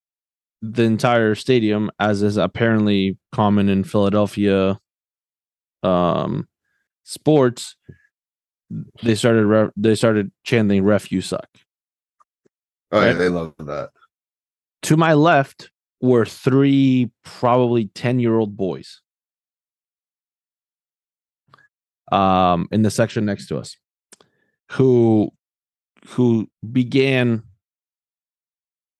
[0.61, 4.79] the entire stadium, as is apparently common in Philadelphia,
[5.83, 6.47] um,
[7.03, 7.75] sports,
[9.01, 11.47] they started re- they started chanting "ref you suck."
[12.91, 13.89] Oh yeah, they love that.
[14.83, 19.01] to my left were three probably 10 year old boys
[22.11, 23.75] um in the section next to us
[24.71, 25.29] who
[26.07, 27.43] who began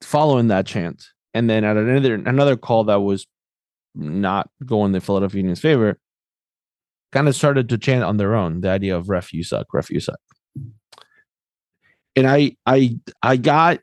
[0.02, 3.28] following that chant and then at another another call that was
[3.96, 5.98] not going the Philadelphia Union's favor
[7.12, 9.90] kind of started to chant on their own the idea of ref you suck ref
[9.90, 10.20] you suck
[12.16, 13.80] and I I I got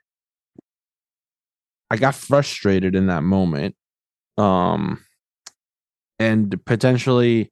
[1.90, 3.74] I got frustrated in that moment.
[4.38, 5.03] Um
[6.18, 7.51] and potentially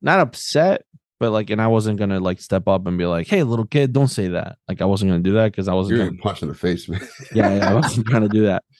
[0.00, 0.82] not upset,
[1.20, 3.92] but like and I wasn't gonna like step up and be like, hey little kid,
[3.92, 4.58] don't say that.
[4.68, 6.88] Like I wasn't gonna do that because I wasn't You're gonna, punch in the face,
[6.88, 7.00] man.
[7.34, 8.64] yeah, yeah, I wasn't trying to do that.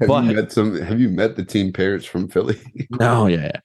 [0.00, 0.80] have But- you met some?
[0.80, 2.58] Have you met the team parents from Philly?
[3.00, 3.60] No, yeah, yeah.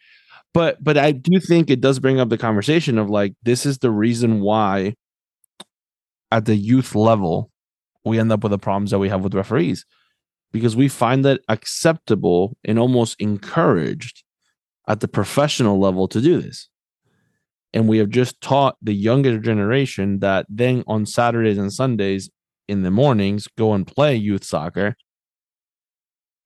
[0.53, 3.79] But but I do think it does bring up the conversation of like this is
[3.79, 4.95] the reason why
[6.31, 7.49] at the youth level
[8.05, 9.85] we end up with the problems that we have with referees
[10.51, 14.23] because we find that acceptable and almost encouraged
[14.87, 16.69] at the professional level to do this.
[17.73, 22.29] And we have just taught the younger generation that then on Saturdays and Sundays
[22.67, 24.95] in the mornings go and play youth soccer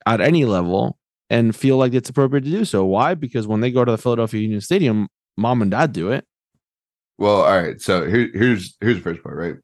[0.08, 0.98] at any level
[1.30, 2.86] and feel like it's appropriate to do so.
[2.86, 3.14] Why?
[3.14, 6.26] Because when they go to the Philadelphia Union Stadium, mom and dad do it.
[7.18, 7.82] Well, all right.
[7.82, 9.56] So here, here's here's the first part, right?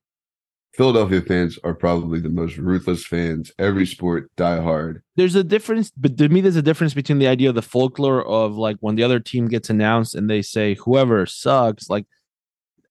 [0.75, 3.51] Philadelphia fans are probably the most ruthless fans.
[3.59, 5.03] Every sport, die hard.
[5.15, 8.25] There's a difference, but to me, there's a difference between the idea of the folklore
[8.25, 11.89] of like when the other team gets announced and they say whoever sucks.
[11.89, 12.05] Like,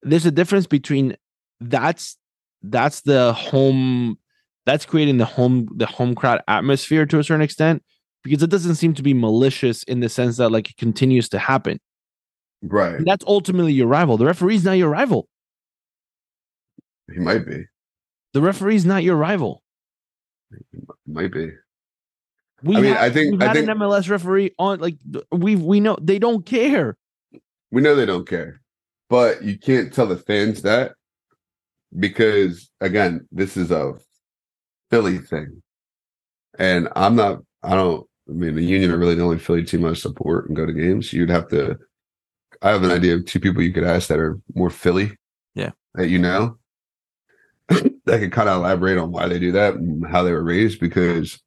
[0.02, 1.16] there's a difference between
[1.60, 2.16] that's
[2.62, 4.16] that's the home
[4.66, 7.82] that's creating the home the home crowd atmosphere to a certain extent
[8.22, 11.38] because it doesn't seem to be malicious in the sense that like it continues to
[11.38, 11.80] happen.
[12.62, 12.94] Right.
[12.94, 14.16] And that's ultimately your rival.
[14.16, 15.26] The referee's not your rival.
[17.12, 17.64] He might be.
[18.32, 19.62] The referee's not your rival.
[21.06, 21.50] Might be.
[22.62, 24.96] We I mean, had, I think- we've I had think- an MLS referee on like
[25.32, 26.96] we we know they don't care.
[27.72, 28.60] We know they don't care,
[29.10, 30.92] but you can't tell the fans that
[31.98, 33.94] because again, this is a
[34.92, 35.62] Philly thing,
[36.58, 37.38] and I'm not.
[37.62, 38.06] I don't.
[38.28, 40.72] I mean, the Union are really the only Philly team I support and go to
[40.72, 41.12] games.
[41.12, 41.78] You'd have to.
[42.60, 45.16] I have an idea of two people you could ask that are more Philly.
[45.54, 45.70] Yeah.
[45.94, 46.58] That you know.
[47.68, 50.78] that could kind of elaborate on why they do that and how they were raised
[50.78, 51.40] because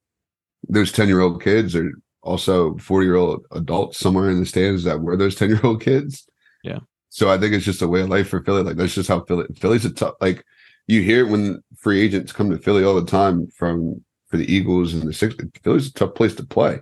[0.68, 1.92] those 10 year old kids are
[2.24, 5.82] also 40 year old adults somewhere in the stands that were those 10 year old
[5.82, 6.28] kids.
[6.64, 6.80] Yeah.
[7.10, 8.64] So I think it's just a way of life for Philly.
[8.64, 10.44] Like that's just how Philly Philly's a tough like
[10.88, 14.52] you hear it when free agents come to Philly all the time from for the
[14.52, 16.82] Eagles and the six Philly's a tough place to play.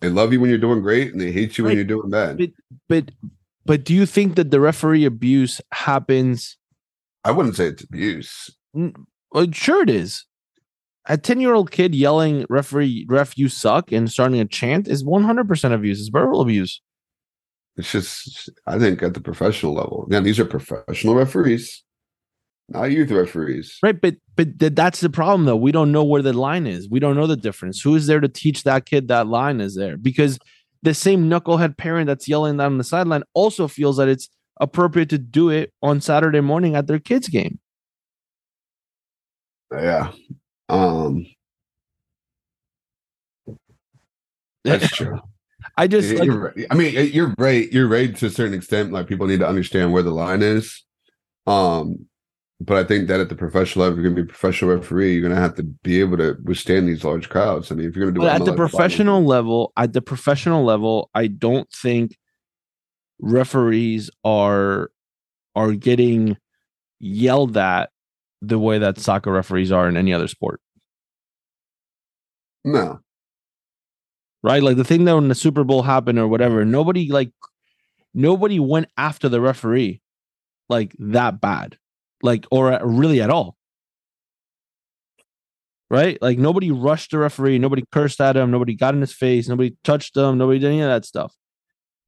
[0.00, 2.38] They love you when you're doing great and they hate you when you're doing bad.
[2.38, 2.50] But
[2.88, 3.10] but
[3.64, 6.56] but do you think that the referee abuse happens?
[7.24, 8.50] I wouldn't say it's abuse.
[8.72, 10.24] Well, sure it is.
[11.06, 15.04] A 10 year old kid yelling, referee, ref, you suck, and starting a chant is
[15.04, 16.00] 100% abuse.
[16.00, 16.80] It's verbal abuse.
[17.76, 20.04] It's just I think at the professional level.
[20.06, 21.82] Again, these are professional referees,
[22.68, 23.78] not youth referees.
[23.82, 23.98] Right.
[23.98, 25.56] But but th- that's the problem, though.
[25.56, 26.88] We don't know where the line is.
[26.88, 27.80] We don't know the difference.
[27.80, 29.96] Who is there to teach that kid that line is there?
[29.96, 30.38] Because
[30.82, 34.28] the same knucklehead parent that's yelling that on the sideline also feels that it's
[34.60, 37.58] appropriate to do it on Saturday morning at their kid's game.
[39.72, 40.12] Yeah.
[40.68, 41.26] Um
[44.64, 45.20] that's true.
[45.76, 46.66] I just like, right.
[46.70, 47.70] I mean, you're right.
[47.72, 48.92] You're right to a certain extent.
[48.92, 50.84] Like people need to understand where the line is.
[51.46, 52.06] Um,
[52.60, 55.14] but I think that at the professional level, if you're gonna be a professional referee,
[55.14, 57.70] you're gonna have to be able to withstand these large crowds.
[57.70, 60.64] I mean, if you're gonna do but it at the professional level, at the professional
[60.64, 62.16] level, I don't think
[63.20, 64.90] referees are
[65.54, 66.36] are getting
[66.98, 67.90] yelled at
[68.42, 70.60] the way that soccer referees are in any other sport.
[72.64, 73.00] no,
[74.42, 74.62] Right?
[74.62, 77.30] Like the thing that when the Super Bowl happened or whatever, nobody like
[78.14, 80.00] nobody went after the referee
[80.68, 81.76] like that bad.
[82.22, 83.56] Like or really at all.
[85.90, 86.20] Right?
[86.20, 89.76] Like nobody rushed the referee, nobody cursed at him, nobody got in his face, nobody
[89.84, 91.34] touched him, nobody did any of that stuff.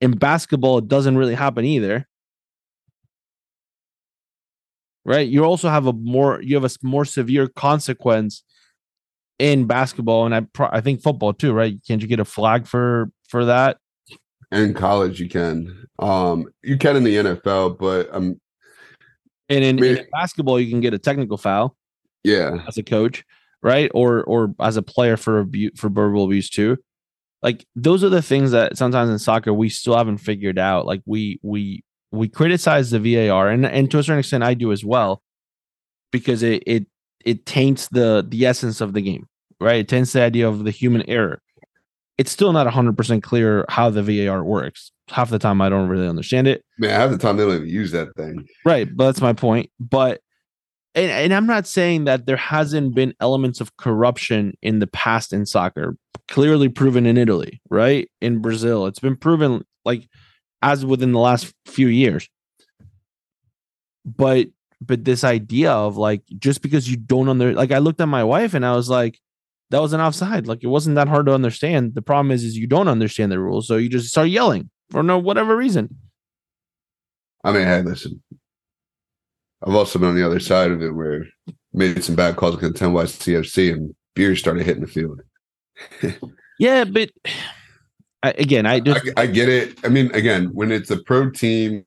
[0.00, 2.06] In basketball, it doesn't really happen either.
[5.04, 5.26] Right?
[5.26, 8.44] You also have a more you have a more severe consequence
[9.38, 11.78] in basketball and I pro- I think football too, right?
[11.86, 13.78] Can't you get a flag for for that?
[14.52, 15.86] in college you can.
[15.98, 18.40] Um, you can in the NFL, but um,
[19.50, 21.76] And in, in basketball, you can get a technical foul
[22.22, 23.24] yeah, as a coach,
[23.62, 23.90] right?
[23.94, 26.78] Or or as a player for abuse for verbal abuse too.
[27.42, 30.86] Like those are the things that sometimes in soccer we still haven't figured out.
[30.86, 31.82] Like we we
[32.12, 35.22] we criticize the VAR, and and to a certain extent I do as well,
[36.12, 36.86] because it it
[37.24, 39.26] it taints the the essence of the game,
[39.60, 39.80] right?
[39.80, 41.40] It taints the idea of the human error.
[42.20, 44.92] It's still not hundred percent clear how the VAR works.
[45.08, 46.62] Half the time I don't really understand it.
[46.76, 46.90] man.
[46.90, 48.46] Half the time they don't even use that thing.
[48.62, 49.70] Right, but that's my point.
[49.80, 50.20] But
[50.94, 55.32] and, and I'm not saying that there hasn't been elements of corruption in the past
[55.32, 55.96] in soccer,
[56.28, 58.10] clearly proven in Italy, right?
[58.20, 60.06] In Brazil, it's been proven like
[60.60, 62.28] as within the last few years.
[64.04, 64.48] But
[64.82, 68.24] but this idea of like just because you don't under like I looked at my
[68.24, 69.18] wife and I was like,
[69.70, 70.46] that was an offside.
[70.46, 71.94] Like it wasn't that hard to understand.
[71.94, 75.02] The problem is is you don't understand the rules, so you just start yelling for
[75.02, 75.96] no whatever reason.
[77.42, 78.22] I mean, hey, listen.
[79.66, 81.26] I've also been on the other side of it where
[81.72, 85.20] made some bad calls against 10 West CFC and beer started hitting the field.
[86.60, 87.08] Yeah, but
[88.22, 89.78] I, again, I just I, I get it.
[89.82, 91.86] I mean, again, when it's a pro team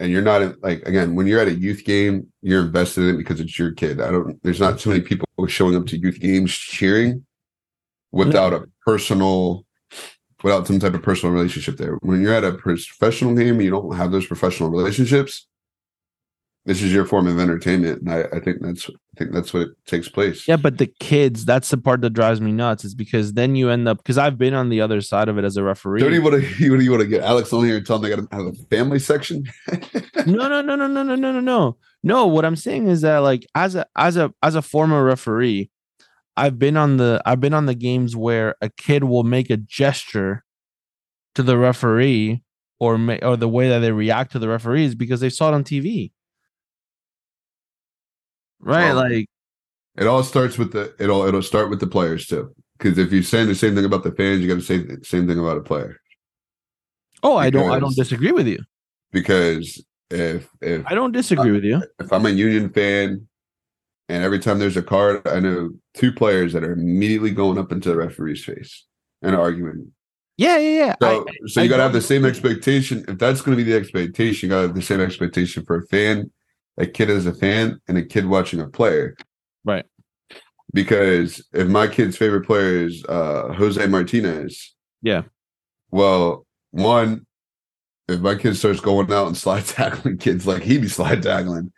[0.00, 3.18] and you're not like again, when you're at a youth game, you're invested in it
[3.18, 4.00] because it's your kid.
[4.00, 7.24] I don't there's not too many people showing up to youth games cheering
[8.12, 9.64] without a personal
[10.44, 11.96] without some type of personal relationship there.
[11.96, 15.47] When you're at a professional game, you don't have those professional relationships.
[16.68, 18.02] This is your form of entertainment.
[18.02, 20.46] And I, I think that's I think that's what takes place.
[20.46, 22.84] yeah, but the kids, that's the part that drives me nuts.
[22.84, 25.44] Is because then you end up because I've been on the other side of it
[25.44, 26.00] as a referee.
[26.00, 26.70] Don't you want to?
[26.70, 28.36] What do you want to get Alex on here and tell them they got to
[28.36, 29.44] have a family section?
[30.26, 31.78] no, no, no, no, no, no, no, no, no.
[32.02, 35.70] No, what I'm saying is that like as a as a as a former referee,
[36.36, 39.56] I've been on the I've been on the games where a kid will make a
[39.56, 40.44] gesture
[41.34, 42.42] to the referee
[42.78, 45.54] or ma- or the way that they react to the referees because they saw it
[45.54, 46.12] on TV.
[48.60, 49.26] Right, Well, like
[49.96, 52.54] It all starts with the it all it'll start with the players too.
[52.78, 55.04] Because if you're saying the same thing about the fans, you got to say the
[55.04, 56.00] same thing about a player.
[57.22, 58.60] oh, I don't I don't disagree with you.
[59.12, 61.82] Because if if I don't disagree with you.
[61.98, 63.26] if I'm a Union fan,
[64.08, 67.72] and every time there's a card, I know two players that are immediately going up
[67.72, 68.84] into the referee's face
[69.22, 69.92] and arguing.
[70.36, 70.94] Yeah, yeah, yeah.
[71.02, 73.04] So, I- so you got to have the same expectation.
[73.08, 75.78] If that's going to be the expectation, you got to have the same expectation for
[75.78, 76.30] a fan,
[76.78, 79.16] a kid as a fan, and a kid watching a player.
[79.64, 79.84] Right.
[80.72, 85.22] Because if my kid's favorite player is uh, Jose Martinez, Yeah.
[85.90, 87.26] Well, one,
[88.08, 91.72] if my kid starts going out and slide tackling kids like he be slide tackling,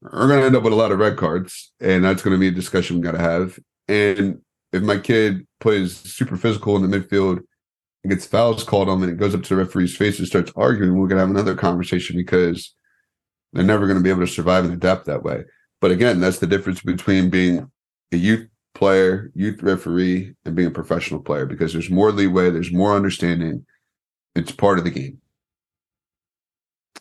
[0.00, 2.40] we're going to end up with a lot of red cards, and that's going to
[2.40, 3.58] be a discussion we got to have.
[3.88, 4.40] And
[4.72, 7.40] if my kid plays super physical in the midfield
[8.02, 10.26] and gets fouls called on him and it goes up to the referee's face and
[10.26, 12.74] starts arguing, we're gonna have another conversation because
[13.52, 15.44] they're never gonna be able to survive and adapt that way.
[15.80, 17.70] But again, that's the difference between being
[18.12, 22.72] a youth player, youth referee, and being a professional player because there's more leeway, there's
[22.72, 23.66] more understanding.
[24.34, 25.18] It's part of the game.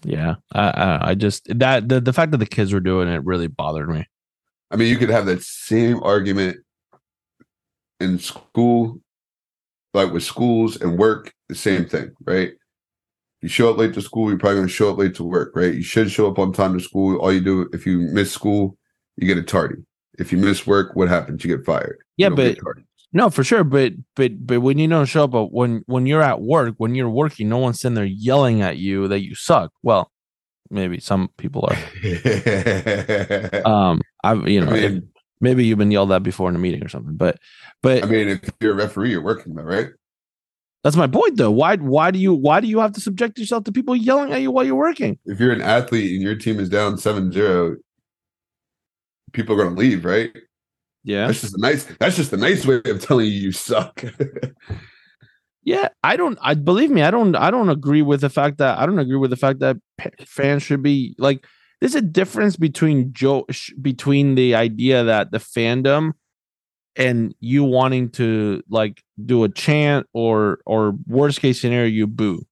[0.04, 3.24] Yeah, I, I, I just that the the fact that the kids were doing it
[3.24, 4.08] really bothered me.
[4.72, 6.58] I mean, you could have that same argument
[8.00, 9.00] in school,
[9.94, 12.54] like with schools and work, the same thing, right?
[13.42, 15.52] You show up late to school, you're probably going to show up late to work,
[15.56, 15.74] right?
[15.74, 17.18] You should show up on time to school.
[17.18, 18.78] All you do, if you miss school,
[19.18, 19.78] you get a tardy.
[20.20, 21.44] If you miss work, what happens?
[21.44, 21.98] You get fired.
[22.18, 22.58] Yeah, but-
[23.14, 26.22] No, for sure, but but but when you don't show up, but when when you're
[26.22, 29.72] at work, when you're working, no one's sitting there yelling at you that you suck.
[29.84, 30.10] Well,
[30.70, 31.78] maybe some people are.
[33.66, 35.10] Um, I've you I know if- mean,
[35.42, 37.38] maybe you've been yelled at before in a meeting or something, but
[37.82, 39.88] but I mean, if you're a referee, you're working though, right?
[40.84, 41.52] That's my point though.
[41.52, 44.42] Why why do you why do you have to subject yourself to people yelling at
[44.42, 45.20] you while you're working?
[45.26, 47.76] If you're an athlete and your team is down 7-0,
[49.34, 50.32] people are going to leave, right?
[51.04, 51.84] Yeah, That's just a nice.
[52.00, 54.04] That's just a nice way of telling you you suck.
[55.64, 55.90] yeah.
[56.04, 56.38] I don't.
[56.42, 57.02] I believe me.
[57.02, 57.36] I don't.
[57.36, 59.78] I don't agree with the fact that I don't agree with the fact that
[60.26, 61.46] fans should be like.
[61.80, 63.48] There's a difference between Joe
[63.82, 66.12] between the idea that the fandom
[67.02, 72.46] and you wanting to like do a chant or or worst case scenario you boo,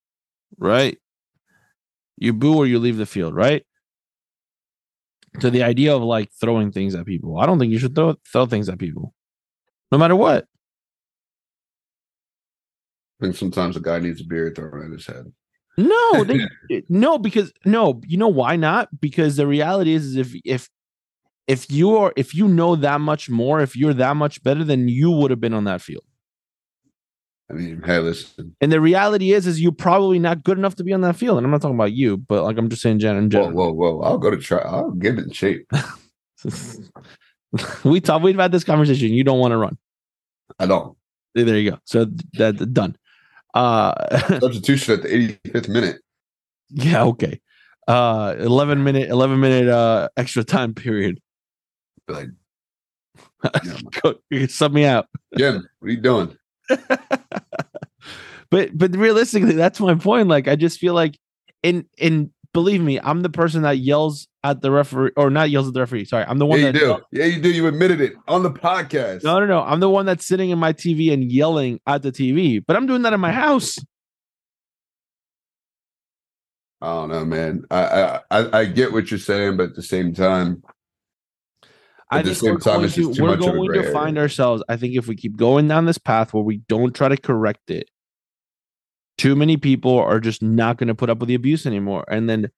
[0.57, 0.97] right?
[2.17, 3.63] You boo or you leave the field, right?
[5.41, 7.37] To the idea of like throwing things at people.
[7.37, 9.13] I don't think you should throw throw things at people.
[9.91, 10.45] No matter what.
[13.21, 15.31] I think sometimes a guy needs a beer thrown at his head.
[15.77, 16.39] No, they,
[16.89, 18.89] no, because no, you know why not?
[18.99, 20.69] Because the reality is, is if if
[21.49, 24.87] if you are if you know that much more, if you're that much better, then
[24.87, 26.03] you would have been on that field.
[27.49, 28.55] I mean, hey, listen.
[28.61, 31.37] And the reality is, is you're probably not good enough to be on that field.
[31.37, 33.71] And I'm not talking about you, but like I'm just saying, gen in Whoa, whoa,
[33.71, 34.01] whoa!
[34.01, 34.59] I'll go to try.
[34.59, 35.65] I'll get it in shape.
[37.83, 38.23] we talked.
[38.23, 39.09] We've had this conversation.
[39.09, 39.79] You don't want to run.
[40.59, 40.95] I don't.
[41.33, 41.79] There you go.
[41.85, 42.95] So that done.
[43.55, 46.01] Uh, Substitution at the 85th minute.
[46.69, 47.41] yeah, okay.
[47.87, 51.19] Uh, 11 minute, 11 minute uh extra time period.
[52.09, 52.29] Be Like,
[54.31, 55.07] yeah, sub me out.
[55.37, 56.35] Jim, what are you doing?
[58.51, 61.17] but but realistically that's my point like i just feel like
[61.63, 65.67] in in believe me i'm the person that yells at the referee or not yells
[65.67, 66.97] at the referee sorry i'm the one Yeah, you that do.
[67.11, 67.49] Yeah, you do.
[67.51, 69.23] You admitted it on the podcast.
[69.23, 72.11] no no no i'm the one that's sitting in my tv and yelling at the
[72.11, 73.77] tv but i'm doing that in my house
[76.81, 77.63] I don't know, man.
[77.71, 80.63] I I I get what you're saying, but at the same time,
[82.11, 83.73] I At the think same we're time, going to, too we're much of a going
[83.73, 84.23] to find area.
[84.25, 84.63] ourselves.
[84.67, 87.69] I think if we keep going down this path where we don't try to correct
[87.69, 87.89] it,
[89.17, 92.05] too many people are just not going to put up with the abuse anymore.
[92.07, 92.49] And then,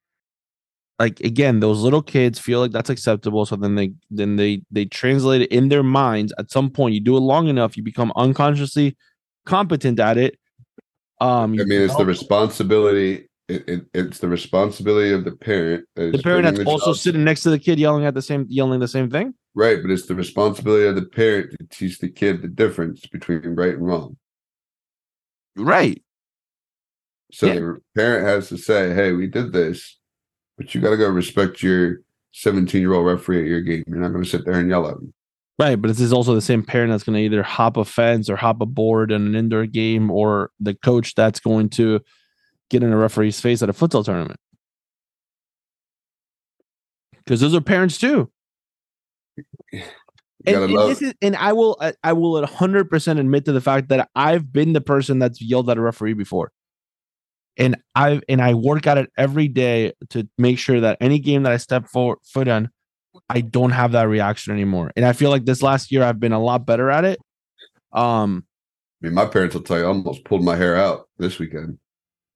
[0.99, 3.45] like again, those little kids feel like that's acceptable.
[3.45, 6.32] So then they then they they translate it in their minds.
[6.38, 8.95] At some point, you do it long enough, you become unconsciously
[9.45, 10.38] competent at it.
[11.20, 13.28] Um, I mean, it's the responsibility.
[13.52, 15.86] It, it, it's the responsibility of the parent.
[15.95, 18.80] the parent that's the also sitting next to the kid yelling at the same yelling
[18.80, 19.34] the same thing.
[19.56, 23.41] right, but it's the responsibility of the parent to teach the kid the difference between
[23.56, 24.16] right and wrong.
[25.58, 26.02] Right.
[27.34, 27.54] So Yeah.
[27.56, 29.99] the parent has to say, "Hey, we did this,
[30.58, 33.84] but you got to go respect your 17 year old referee at your game.
[33.86, 35.14] You're not going to sit there and yell at him."
[35.60, 38.30] Right, but this is also the same parent that's going to either hop a fence
[38.30, 41.99] or hop a board in an indoor game, or the coach that's going to
[42.72, 44.39] get in a referee's face at a futsal tournament.
[47.17, 48.32] Because those are parents too.
[49.74, 53.61] And, and this is, and I will, I- I will hundred percent admit to the
[53.61, 56.51] fact that I've been the person that's yelled at a referee before,
[57.57, 61.43] and I and I work at it every day to make sure that any game
[61.43, 62.72] that I step for, foot on,
[63.30, 64.91] I don't have that reaction anymore.
[64.95, 67.19] And I feel like this last year I've been a lot better at it.
[67.91, 68.45] Um,
[69.03, 71.78] I mean, my parents will tell you, I almost pulled my hair out this weekend.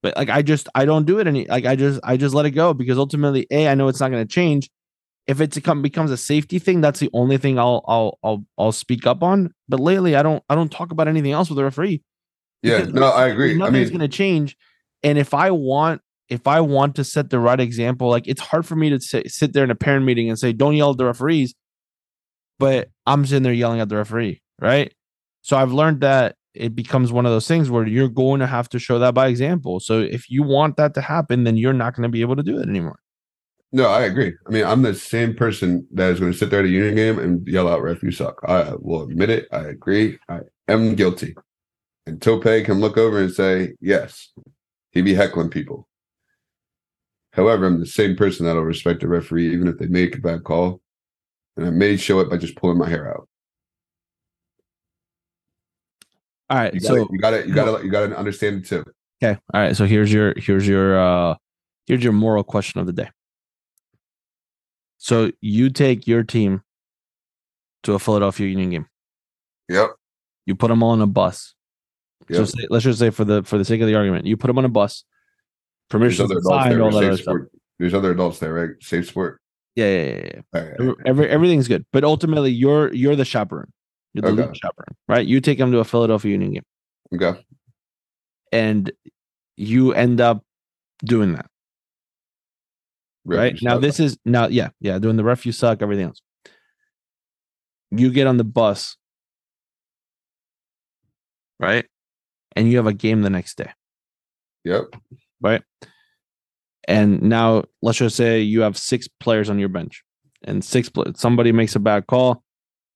[0.06, 2.46] But like I just I don't do it any like I just I just let
[2.46, 4.70] it go because ultimately a I know it's not going to change.
[5.26, 8.72] If it's come becomes a safety thing, that's the only thing I'll I'll I'll I'll
[8.72, 9.52] speak up on.
[9.68, 12.04] But lately, I don't I don't talk about anything else with the referee.
[12.62, 13.54] Yeah, no, I agree.
[13.54, 14.56] I Nothing's mean, going to change.
[15.02, 18.64] And if I want if I want to set the right example, like it's hard
[18.68, 20.98] for me to sit, sit there in a parent meeting and say, "Don't yell at
[20.98, 21.56] the referees,"
[22.60, 24.94] but I'm sitting there yelling at the referee, right?
[25.42, 28.70] So I've learned that it becomes one of those things where you're going to have
[28.70, 29.80] to show that by example.
[29.80, 32.44] So if you want that to happen, then you're not going to be able to
[32.44, 33.00] do it anymore.
[33.72, 34.34] No, I agree.
[34.48, 36.96] I mean, I'm the same person that is going to sit there at a union
[36.96, 39.48] game and yell out, "Ref, you suck." I will admit it.
[39.52, 40.18] I agree.
[40.30, 41.36] I am guilty.
[42.06, 44.32] And Tope can look over and say, "Yes,
[44.92, 45.90] he be heckling people."
[47.34, 50.46] However, I'm the same person that'll respect a referee even if they make a bad
[50.46, 50.80] call,
[51.58, 53.28] and I may show it by just pulling my hair out.
[56.50, 56.74] All right.
[56.74, 58.84] You got So you got to you got to you got to understand it too.
[59.24, 59.40] okay.
[59.54, 59.76] All right.
[59.76, 61.36] So here's your here's your uh
[61.88, 63.10] here's your moral question of the day.
[64.98, 66.62] So you take your team
[67.84, 68.86] to a Philadelphia Union game.
[69.70, 69.92] Yep.
[70.46, 71.54] You put them all on a bus.
[72.32, 74.48] So say, let's just say for the for the sake of the argument, you put
[74.48, 75.04] them on a bus.
[75.90, 76.82] There's Permission other to adults sign there.
[76.82, 77.38] all that other stuff.
[77.78, 78.70] There's other adults there, right?
[78.82, 79.40] Safe sport.
[79.76, 80.42] Yeah, yeah, yeah, yeah.
[80.54, 80.96] Right, right.
[81.06, 83.72] every everything's good, but ultimately you're you're the chaperone.
[84.16, 84.54] You're the Okay.
[84.54, 85.28] chaperone, right?
[85.28, 86.64] You take them to a Philadelphia Union game,
[87.14, 87.46] Okay.
[88.54, 88.90] and
[89.58, 90.42] you end up
[91.04, 91.48] doing that,
[93.26, 93.60] Ref, right?
[93.62, 93.82] Now suck.
[93.82, 96.22] this is now, yeah, yeah, doing the ref, you suck, everything else.
[97.92, 98.96] You get on the bus,
[101.60, 101.86] right?
[102.56, 103.72] And you have a game the next day.
[104.64, 104.96] Yep.
[105.42, 105.62] right?
[106.88, 110.04] And now let's just say you have six players on your bench,
[110.46, 112.45] and six somebody makes a bad call,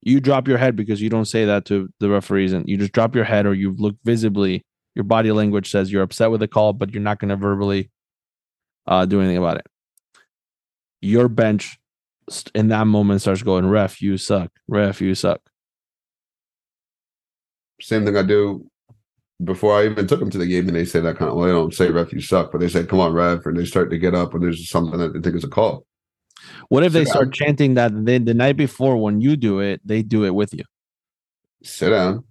[0.02, 2.91] you drop your head because you don't say that to the referees, and you just
[2.91, 4.64] drop your head, or you look visibly.
[4.95, 7.89] Your body language says you're upset with the call, but you're not going to verbally
[8.88, 9.68] uh, do anything about it.
[11.02, 11.78] Your bench
[12.54, 14.52] in that moment starts going, "Ref, you suck.
[14.68, 15.41] Ref, you suck."
[17.82, 18.70] Same thing I do
[19.43, 21.38] before I even took them to the game, and they say that kind of.
[21.38, 23.66] Well, they don't say ref, you suck, but they say, "Come on, ref," and they
[23.66, 25.86] start to get up when there's something that they think is a call.
[26.70, 27.32] What if they Sit start down.
[27.32, 30.64] chanting that then the night before when you do it, they do it with you?
[31.64, 32.24] Sit down,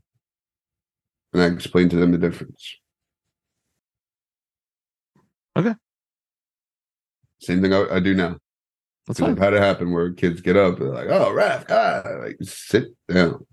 [1.33, 2.77] and I explain to them the difference.
[5.57, 5.75] Okay.
[7.41, 8.37] Same thing I, I do now.
[9.07, 9.31] That's fine.
[9.31, 12.89] I've had it happen where kids get up, they're like, "Oh, ref, ah," like sit
[13.09, 13.47] down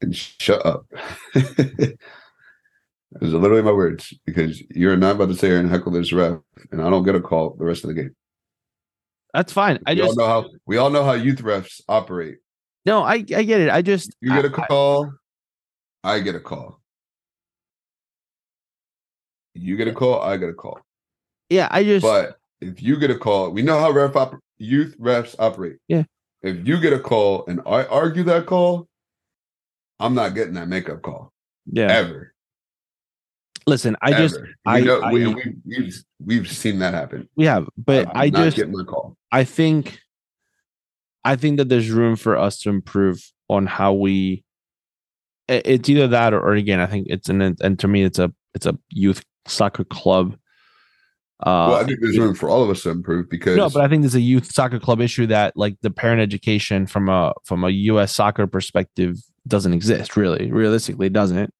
[0.00, 0.86] and shut up.
[1.34, 6.12] Those are literally my words because you're not about to sit here and heckle this
[6.12, 6.38] ref,
[6.70, 8.14] and I don't get a call the rest of the game.
[9.34, 9.78] That's fine.
[9.86, 12.38] I we just all know how we all know how youth refs operate.
[12.86, 13.70] no, I I get it.
[13.70, 15.12] I just You get a call,
[16.02, 16.80] I, get a call.
[19.54, 20.80] You get a call, I get a call.
[21.50, 24.96] yeah, I just But if you get a call, we know how ref op- youth
[24.98, 25.76] refs operate.
[25.88, 26.04] Yeah.
[26.42, 28.86] If you get a call and I argue that call,
[30.00, 31.32] I'm not getting that makeup call
[31.66, 31.90] yeah.
[31.92, 32.34] ever.
[33.68, 34.48] Listen, I just ever.
[34.66, 37.28] I- we know, we, I- we, we've we've seen that happen.
[37.36, 39.16] we have, but I just getting my call.
[39.30, 40.00] I think
[41.24, 44.44] I think that there's room for us to improve on how we
[45.48, 48.32] it's either that or, or again, I think it's an and to me it's a
[48.54, 50.34] it's a youth soccer club.
[51.40, 53.82] Uh well, I think there's room for all of us to improve because no, but
[53.82, 57.32] I think there's a youth soccer club issue that like the parent education from a
[57.44, 59.16] from a US soccer perspective
[59.46, 60.50] doesn't exist really.
[60.50, 61.52] Realistically, doesn't it?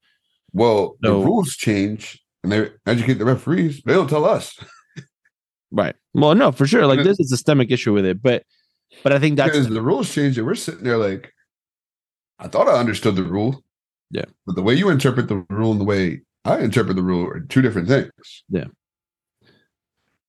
[0.52, 3.82] Well, So- the rules change and they educate the referees.
[3.84, 4.56] They don't tell us.
[5.70, 5.94] Right.
[6.14, 6.86] Well, no, for sure.
[6.86, 8.44] Like it- there's a systemic issue with it, but
[9.02, 11.32] but I think that's because the rules change and we're sitting there like
[12.38, 13.62] i thought i understood the rule
[14.10, 14.24] Yeah.
[14.46, 17.40] but the way you interpret the rule and the way i interpret the rule are
[17.40, 18.44] two different things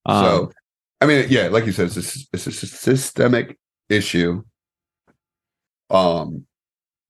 [0.06, 0.52] um, so
[1.02, 3.58] i mean yeah like you said it's a, it's a systemic
[3.88, 4.44] issue
[5.90, 6.46] um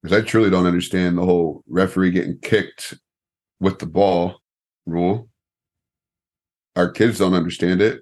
[0.02, 2.96] because i truly don't understand the whole referee getting kicked
[3.60, 4.40] with the ball
[4.86, 5.30] rule
[6.76, 8.02] our kids don't understand it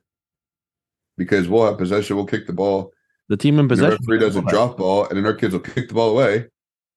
[1.17, 2.91] because we'll have possession we'll kick the ball
[3.29, 3.97] the team in and the possession.
[4.01, 6.45] referee does a ball drop ball and then our kids will kick the ball away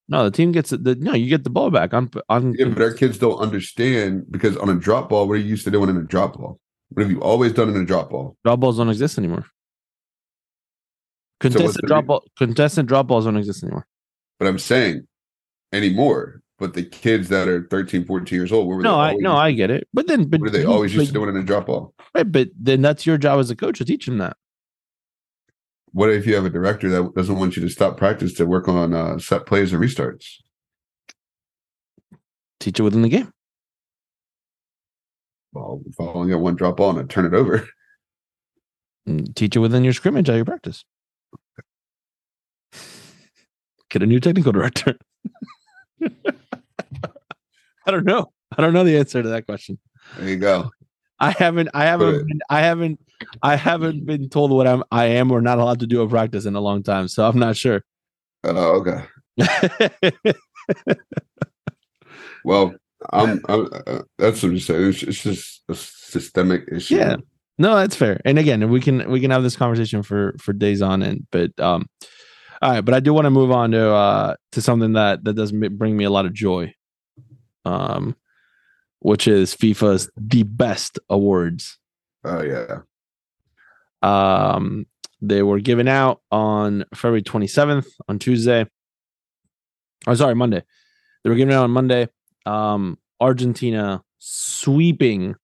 [0.08, 0.82] No, the team gets it.
[0.82, 2.52] The, no, you get the ball back on on.
[2.58, 5.64] Yeah, but our kids don't understand because on a drop ball, what are you used
[5.66, 6.58] to doing in a drop ball?
[6.88, 8.36] What have you always done in a drop ball?
[8.44, 9.46] drop balls don't exist anymore.
[11.38, 13.86] Contested the drop re- ball, contested drop balls don't exist anymore.
[14.40, 15.06] But I'm saying
[15.72, 16.40] anymore.
[16.58, 19.70] But the kids that are 13, 14 years old, No, they I no, I get
[19.70, 19.86] it.
[19.94, 21.66] But then, but what are they you- always used to but- doing in a drop
[21.66, 21.94] ball?
[22.14, 24.36] Right, but then that's your job as a coach to teach them that.
[25.92, 28.68] What if you have a director that doesn't want you to stop practice to work
[28.68, 30.26] on uh, set plays and restarts?
[32.60, 33.32] Teach it within the game.
[35.52, 37.66] Well, if I only get one drop ball and I turn it over,
[39.34, 40.84] teach it within your scrimmage at your practice.
[43.90, 44.98] Get a new technical director.
[46.02, 48.32] I don't know.
[48.56, 49.78] I don't know the answer to that question.
[50.16, 50.70] there you go.
[51.18, 53.00] I haven't I haven't been, I haven't
[53.42, 56.46] I haven't been told what I'm I am or not allowed to do a practice
[56.46, 57.84] in a long time, so I'm not sure.
[58.44, 60.32] Oh, okay.
[62.44, 62.74] Well,
[63.12, 64.88] I'm, I'm uh, that's what I'm saying.
[64.88, 66.96] It's, it's just a systemic issue.
[66.96, 67.16] Yeah.
[67.58, 68.20] No, that's fair.
[68.24, 71.26] And again, we can we can have this conversation for for days on end.
[71.30, 71.86] But um,
[72.62, 72.80] all right.
[72.80, 75.76] But I do want to move on to uh to something that that does m-
[75.76, 76.74] bring me a lot of joy.
[77.64, 78.16] Um,
[79.00, 81.78] which is FIFA's the best awards.
[82.24, 82.80] Oh yeah.
[84.02, 84.86] Um,
[85.20, 88.66] they were given out on February 27th on Tuesday.
[90.06, 90.62] Oh, sorry, Monday.
[91.22, 92.08] They were given out on Monday.
[92.46, 95.36] Um, Argentina sweeping,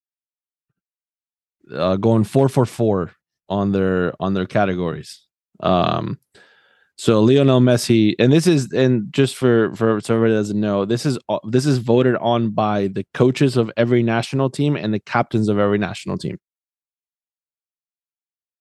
[1.70, 3.12] uh, going four for four
[3.48, 5.26] on their on their categories.
[5.60, 6.18] Um,
[6.98, 11.04] so Lionel Messi, and this is and just for for so everybody doesn't know, this
[11.04, 15.00] is uh, this is voted on by the coaches of every national team and the
[15.00, 16.38] captains of every national team.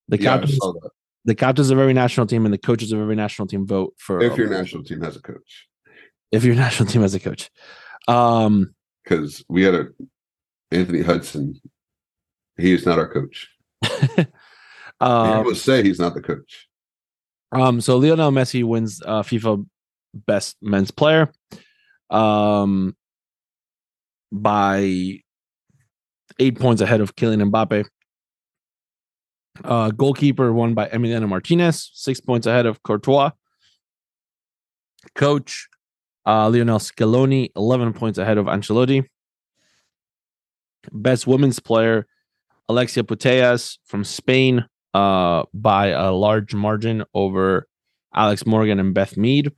[0.10, 0.60] The Yeah, captains,
[1.24, 4.22] the captains of every national team and the coaches of every national team vote for
[4.22, 5.68] If your national team has a coach,
[6.34, 7.50] if your national team has a coach.
[8.10, 9.88] Um, because we had a
[10.72, 11.60] Anthony Hudson.
[12.58, 13.50] He is not our coach.
[15.00, 16.68] um, would say he's not the coach.
[17.52, 19.66] Um, so Lionel Messi wins uh, FIFA
[20.14, 21.32] Best Men's Player,
[22.10, 22.96] um,
[24.32, 25.20] by
[26.40, 27.86] eight points ahead of Kylian Mbappe.
[29.64, 33.32] Uh, goalkeeper won by Emiliano Martinez, six points ahead of Courtois.
[35.14, 35.68] Coach
[36.26, 39.06] uh, Lionel Scaloni, eleven points ahead of Ancelotti.
[40.92, 42.06] Best women's player,
[42.68, 44.66] Alexia Putellas from Spain,
[44.96, 47.68] uh, by a large margin over
[48.16, 49.52] Alex Morgan and Beth Mead.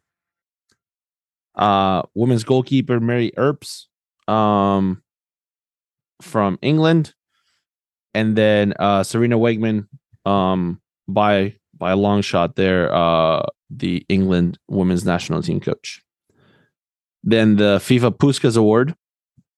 [1.54, 3.88] Uh, women's goalkeeper Mary Earps
[4.28, 5.04] um,
[6.24, 7.14] from England,
[8.16, 9.88] and then uh, Sarina Wiegman
[10.30, 16.02] um, by by a long shot there, uh, the England women's national team coach.
[17.24, 18.96] Then the FIFA Puskas Award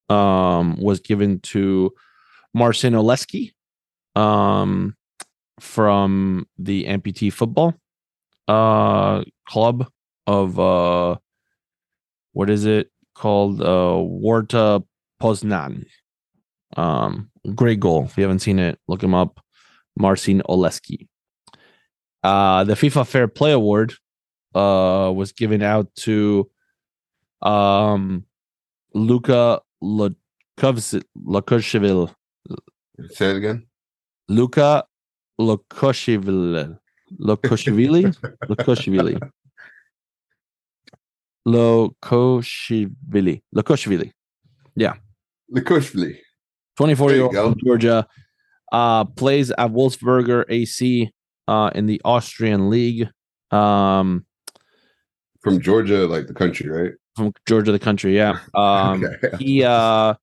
[0.09, 1.93] um, was given to
[2.53, 3.53] Marcin Oleksy.
[4.15, 4.95] Um,
[5.59, 7.73] from the amputee football
[8.47, 9.87] uh club
[10.27, 11.15] of uh
[12.33, 14.83] what is it called uh Warta
[15.21, 15.85] Poznan.
[16.77, 18.05] Um great goal.
[18.05, 19.39] If you haven't seen it, look him up.
[19.97, 21.07] Marcin Oleksy.
[22.23, 23.93] Uh the FIFA Fair Play Award
[24.55, 26.49] uh was given out to
[27.41, 28.25] um
[28.93, 31.03] Luka Lukoshevil.
[33.11, 33.67] Say it again.
[34.27, 34.85] Luka
[35.39, 36.77] Lukoshevili.
[37.19, 38.11] Lukoshevili?
[38.49, 39.19] Lukoshevili.
[43.53, 44.11] Lukoshevili.
[44.75, 44.95] Yeah.
[45.51, 46.17] Likushvili.
[46.79, 48.07] 24 There year old Georgia.
[48.71, 51.11] Uh, plays at Wolfsberger AC
[51.47, 53.09] uh, in the Austrian League.
[53.51, 54.25] Um,
[55.41, 56.93] From Georgia, like the country, right?
[57.15, 58.15] from Georgia, the country.
[58.15, 58.39] Yeah.
[58.53, 59.37] Um, Okay.
[59.43, 60.13] he uh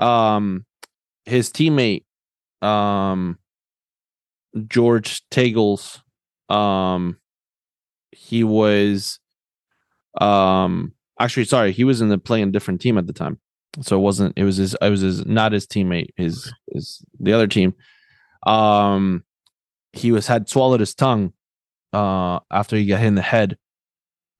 [0.00, 0.64] um
[1.24, 2.04] his teammate
[2.62, 3.38] um
[4.68, 6.02] George Tagles
[6.48, 7.18] um
[8.12, 9.18] he was
[10.20, 13.38] um actually sorry he was in the playing different team at the time.
[13.82, 17.32] So it wasn't it was his it was his not his teammate his his the
[17.32, 17.74] other team.
[18.46, 19.24] Um
[19.92, 21.32] he was had swallowed his tongue
[21.92, 23.58] uh after he got hit in the head.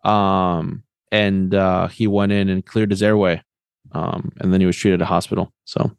[0.04, 3.42] Um and uh he went in and cleared his airway
[3.92, 5.90] um and then he was treated at a hospital so.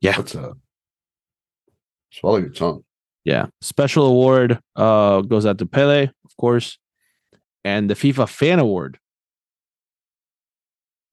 [0.00, 0.16] Yeah.
[0.16, 0.58] What's up?
[2.18, 2.82] Swallow your tongue.
[3.24, 6.78] yeah special award uh goes out to pele of course
[7.64, 8.98] and the fifa fan award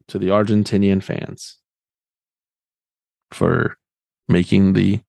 [0.08, 1.58] to the argentinian fans
[3.32, 3.76] for
[4.28, 5.00] making the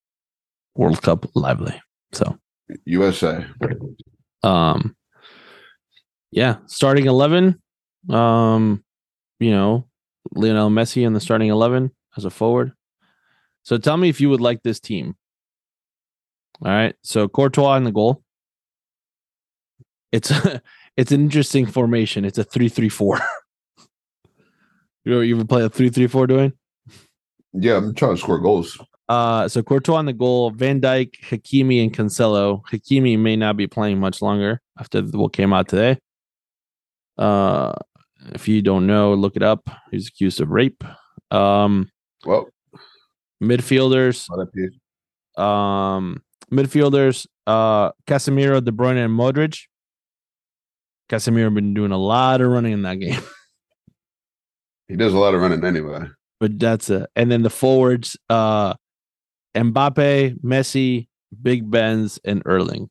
[0.75, 1.81] world cup lively
[2.13, 2.37] so
[2.87, 3.47] USA.
[4.43, 4.97] um
[6.31, 7.61] yeah starting 11
[8.09, 8.83] um
[9.41, 9.87] you know
[10.35, 12.73] lionel messi in the starting 11 as a forward
[13.63, 15.15] so tell me if you would like this team
[16.65, 18.23] all right so courtois in the goal
[20.13, 20.63] it's a,
[20.97, 23.21] it's an interesting formation it's a 3-3-4
[25.05, 26.53] you ever, you ever play a 3-3-4 doing
[27.53, 28.79] Yeah, I'm trying to score goals.
[29.09, 32.63] uh, so Courtois on the goal, Van Dijk, Hakimi, and Cancelo.
[32.73, 35.99] Hakimi may not be playing much longer after what came out today.
[37.19, 37.75] Uh,
[38.33, 39.69] if you don't know, look it up.
[39.91, 40.83] He's accused of rape.
[41.31, 41.91] Um,
[42.25, 42.49] Well,
[43.43, 44.73] midfielders, not up here.
[45.37, 49.63] Um, midfielders, uh, Casemiro, De Bruyne, and Modric.
[51.09, 53.21] Casemiro been doing a lot of running in that game,
[54.89, 56.01] he does a lot of running anyway.
[56.41, 57.09] but that's it.
[57.15, 58.75] And then the forwards, uh,
[59.55, 61.09] Mbappe, Messi,
[61.43, 62.89] Big Benz, and Erling.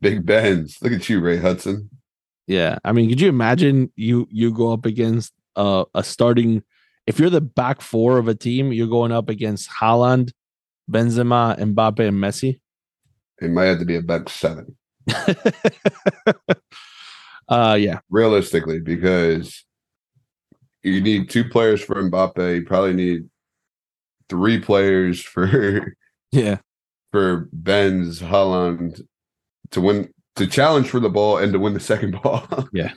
[0.00, 0.78] Big Benz.
[0.82, 1.88] Look at you, Ray Hudson.
[2.48, 6.62] Yeah, I mean, could you imagine you you go up against uh, a starting?
[7.06, 10.32] If you're the back four of a team, you're going up against Haaland,
[10.90, 12.58] Benzema, Mbappe, and Messi.
[13.40, 14.76] It might have to be a back seven,
[17.48, 17.98] uh yeah.
[18.10, 19.64] realistically, because
[20.82, 22.56] you need two players for Mbappe.
[22.56, 23.28] You probably need
[24.28, 25.94] three players for
[26.32, 26.58] Yeah.
[27.10, 29.00] for Ben's Haaland
[29.72, 32.46] to win to challenge for the ball and to win the second ball.
[32.72, 32.92] Yeah.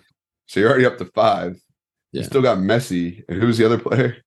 [0.48, 1.60] So you're already up to five.
[2.12, 2.22] Yeah.
[2.22, 3.24] You still got Messi.
[3.28, 4.18] And who's the other player?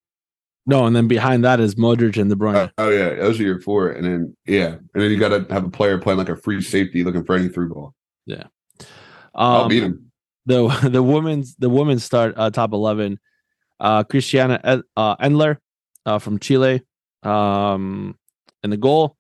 [0.69, 2.71] No, and then behind that is Modric and De Bruyne.
[2.79, 3.89] Oh, oh, yeah, those are your four.
[3.91, 4.75] And then yeah.
[4.75, 7.49] And then you gotta have a player playing like a free safety looking for any
[7.49, 7.95] through ball.
[8.27, 8.45] Yeah.
[9.35, 10.11] I'll Um, beat him.
[10.47, 13.19] the the women's the women's start uh, top 11
[13.81, 15.57] uh christiana uh, endler
[16.05, 16.83] uh, from chile
[17.23, 18.17] um
[18.65, 19.17] in the goal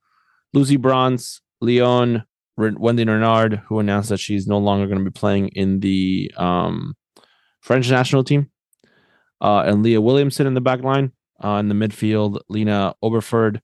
[0.53, 2.25] lucy bronze leon
[2.59, 6.33] R- wendy renard who announced that she's no longer going to be playing in the
[6.37, 6.97] um
[7.61, 8.51] french national team
[9.41, 13.61] uh and leah williamson in the back line uh in the midfield lena oberdorf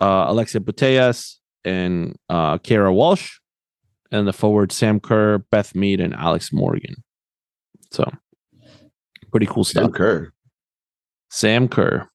[0.00, 3.38] uh alexia putellas and uh keira walsh
[4.10, 7.02] and the forward Sam Kerr, Beth Mead, and Alex Morgan.
[7.92, 8.10] So
[9.30, 9.84] pretty cool stuff.
[9.84, 9.92] Sam.
[9.92, 10.32] Kerr,
[11.30, 12.08] Sam Kerr.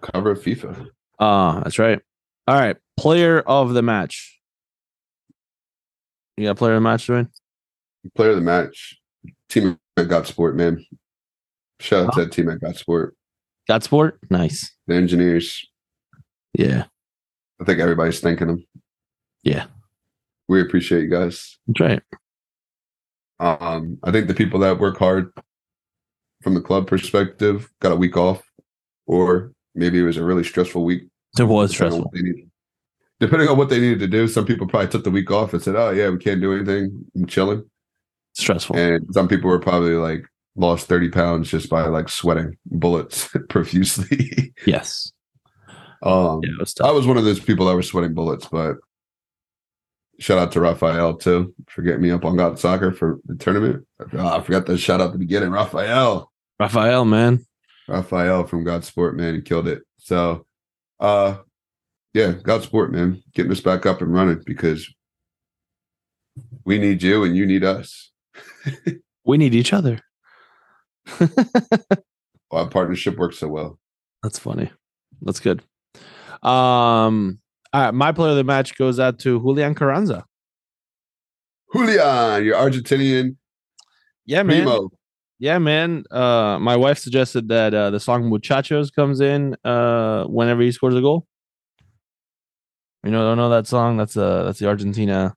[0.00, 0.88] cover of FIFA.
[1.18, 2.00] Ah, that's right.
[2.46, 2.76] All right.
[2.96, 4.38] Player of the match.
[6.36, 7.28] You got a player of the match, Dwayne?
[8.14, 8.98] Player of the match.
[9.48, 10.84] Team at GotSport, man.
[11.80, 13.12] Shout out to that team at GotSport.
[13.68, 14.18] Got sport?
[14.30, 14.72] Nice.
[14.86, 15.66] The engineers.
[16.54, 16.84] Yeah.
[17.60, 18.64] I think everybody's thanking them.
[19.42, 19.66] Yeah.
[20.48, 21.58] We appreciate you guys.
[21.66, 22.02] That's right.
[23.40, 25.32] Um, I think the people that work hard
[26.42, 28.42] from the club perspective got a week off,
[29.06, 31.02] or maybe it was a really stressful week.
[31.38, 32.10] It was on stressful.
[32.14, 32.50] needed-
[33.18, 35.62] Depending on what they needed to do, some people probably took the week off and
[35.62, 37.02] said, "Oh yeah, we can't do anything.
[37.14, 37.64] I'm chilling."
[38.34, 38.76] Stressful.
[38.76, 40.22] And some people were probably like
[40.56, 44.54] lost 30 pounds just by like sweating bullets profusely.
[44.66, 45.12] yes.
[46.02, 48.76] um, Yeah, was I was one of those people that were sweating bullets, but
[50.18, 53.86] shout out to Raphael too for getting me up on GotSoccer for the tournament.
[54.14, 55.50] Oh, I forgot to shout out the beginning.
[55.50, 57.44] Raphael, Raphael, man.
[57.88, 59.82] Raphael from GotSport, man, he killed it.
[59.98, 60.46] So,
[60.98, 61.36] uh,
[62.14, 64.92] yeah, GotSport, man, getting us back up and running because
[66.64, 68.10] we need you and you need us.
[69.26, 69.98] We need each other.
[72.50, 73.78] Our partnership works so well.
[74.22, 74.70] That's funny.
[75.22, 75.62] That's good.
[76.42, 77.40] Um,
[77.72, 80.24] all right, my player of the match goes out to Julian Carranza.
[81.74, 83.36] Julian, your Argentinian
[84.24, 84.64] Yeah, man.
[84.64, 84.90] primo.
[85.38, 86.04] Yeah, man.
[86.10, 90.94] Uh, my wife suggested that uh, the song "Muchachos" comes in uh, whenever he scores
[90.94, 91.26] a goal.
[93.04, 93.96] You know, don't know that song?
[93.98, 95.34] That's uh that's the Argentina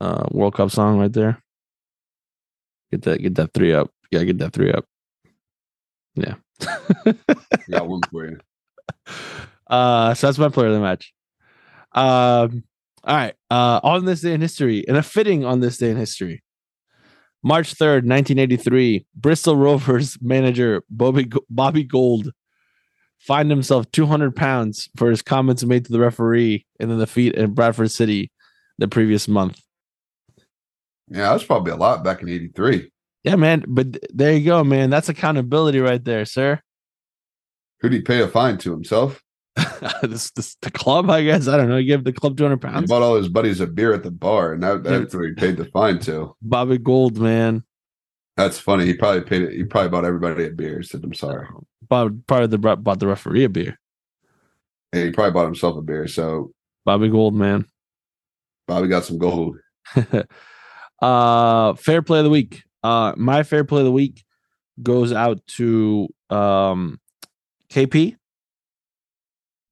[0.00, 1.42] uh, World Cup song right there.
[2.92, 3.90] Get that, get that three up.
[4.10, 4.84] Yeah, get that three up.
[6.14, 6.34] Yeah.
[7.70, 8.38] Got one for you.
[9.68, 11.12] Uh, so that's my player of the match.
[11.90, 12.62] Um,
[13.02, 13.34] all right.
[13.50, 16.44] Uh, on this day in history, and a fitting on this day in history,
[17.42, 22.32] March third, nineteen eighty three, Bristol Rovers manager Bobby Bobby Gould
[23.18, 27.34] fined himself two hundred pounds for his comments made to the referee in the defeat
[27.34, 28.30] in Bradford City
[28.78, 29.60] the previous month.
[31.08, 32.90] Yeah, that's probably a lot back in '83.
[33.26, 33.64] Yeah, man.
[33.66, 34.88] But there you go, man.
[34.88, 36.60] That's accountability right there, sir.
[37.80, 39.20] Who'd he pay a fine to himself?
[40.02, 41.48] this, this the club, I guess.
[41.48, 41.76] I don't know.
[41.78, 42.88] He gave the club two hundred He pounds.
[42.88, 45.56] bought all his buddies a beer at the bar, and that, that's what he paid
[45.56, 46.36] the fine to.
[46.40, 47.64] Bobby Gould, man.
[48.36, 48.84] That's funny.
[48.86, 49.52] He probably paid it.
[49.54, 50.82] He probably bought everybody a beer.
[50.82, 51.46] Said, "I'm sorry,"
[51.88, 53.78] Probably, probably the bought the referee a beer.
[54.92, 56.06] and he probably bought himself a beer.
[56.06, 56.52] So
[56.84, 57.66] Bobby Gould, man.
[58.68, 59.56] Bobby got some gold.
[61.02, 62.62] uh fair play of the week.
[62.82, 64.24] Uh my fair play of the week
[64.82, 67.00] goes out to um
[67.70, 68.16] KP,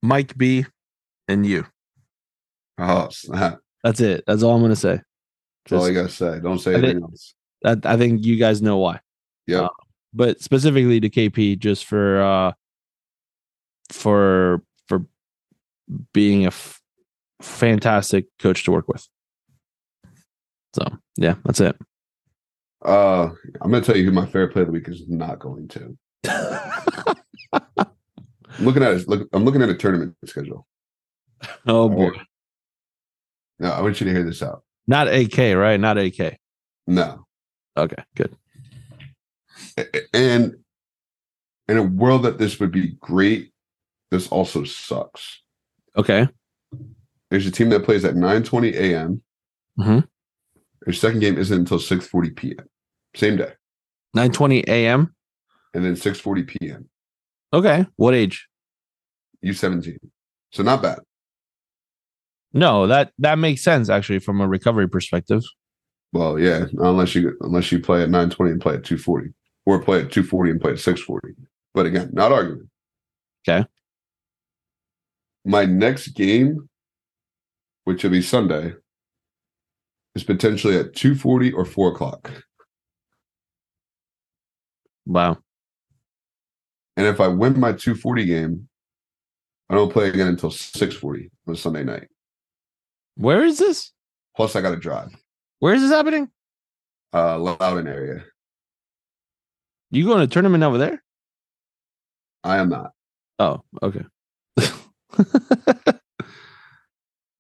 [0.03, 0.67] Mike B,
[1.29, 1.67] and you.
[2.79, 3.61] Oh, snap.
[3.83, 4.25] That's it.
[4.27, 5.01] That's all I'm gonna say.
[5.69, 6.41] That's all you gotta say.
[6.41, 7.35] Don't say I anything else.
[7.63, 9.01] that I think you guys know why.
[9.47, 9.63] Yeah.
[9.63, 9.69] Uh,
[10.13, 12.53] but specifically to KP just for uh
[13.93, 15.07] for for
[16.13, 16.81] being a f-
[17.43, 19.07] fantastic coach to work with.
[20.75, 20.85] So
[21.17, 21.77] yeah, that's it.
[22.85, 23.31] Uh,
[23.61, 25.97] I'm gonna tell you who my fair play of the week is not going to.
[27.53, 29.29] I'm looking at look.
[29.33, 30.67] I'm looking at a tournament schedule.
[31.67, 32.11] oh boy.
[33.59, 34.63] No, I want you to hear this out.
[34.87, 35.79] Not AK, right?
[35.81, 36.39] Not AK.
[36.87, 37.25] No,
[37.77, 38.37] Okay, good.
[40.13, 40.57] And
[41.69, 43.53] in a world that this would be great,
[44.11, 45.41] this also sucks.
[45.97, 46.29] Okay.
[47.31, 49.23] There's a team that plays at 9:20 a.m.
[49.79, 50.07] Mhm.
[50.85, 52.67] Their second game isn't until 6:40 p.m.
[53.15, 53.53] Same day,
[54.17, 55.15] 9:20 a.m.
[55.75, 56.89] and then 6:40 p.m.
[57.53, 57.87] Okay.
[57.97, 58.49] What age?
[59.41, 59.99] You 17.
[60.53, 60.99] So not bad.
[62.53, 65.43] No, that that makes sense actually from a recovery perspective.
[66.13, 69.31] Well, yeah, unless you unless you play at 920 and play at 240,
[69.67, 71.35] or play at 240 and play at 640.
[71.75, 72.71] But again, not arguing.
[73.47, 73.67] Okay.
[75.45, 76.69] My next game,
[77.83, 78.75] which will be Sunday,
[80.15, 82.45] is potentially at 240 or 4 o'clock.
[85.07, 85.39] Wow.
[86.97, 88.69] And if I win my 240 game,
[89.69, 92.09] I don't play again until 640 on Sunday night.
[93.17, 93.93] Where is this?
[94.37, 95.15] Plus, I got to drive.
[95.61, 96.31] Where is this happening?
[97.13, 98.25] Uh, Loudon area.
[99.91, 101.03] You going to tournament over there?
[102.43, 102.91] I am not.
[103.39, 104.05] Oh, okay.
[104.59, 104.67] All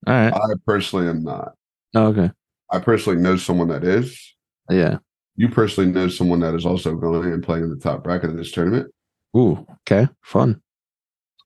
[0.07, 0.32] right.
[0.32, 1.55] I personally am not.
[1.95, 2.31] Oh, okay.
[2.70, 4.35] I personally know someone that is.
[4.70, 4.99] Yeah.
[5.36, 8.36] You personally know someone that is also going and playing in the top bracket of
[8.36, 8.93] this tournament.
[9.36, 9.66] Ooh.
[9.89, 10.09] Okay.
[10.23, 10.61] Fun.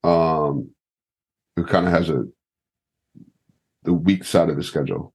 [0.05, 0.71] Um,
[1.57, 2.25] who kind of has a
[3.85, 5.15] the weak side of the schedule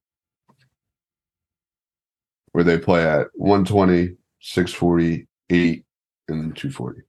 [2.52, 5.84] where they play at 120, 640, 8,
[6.28, 7.00] and then 240.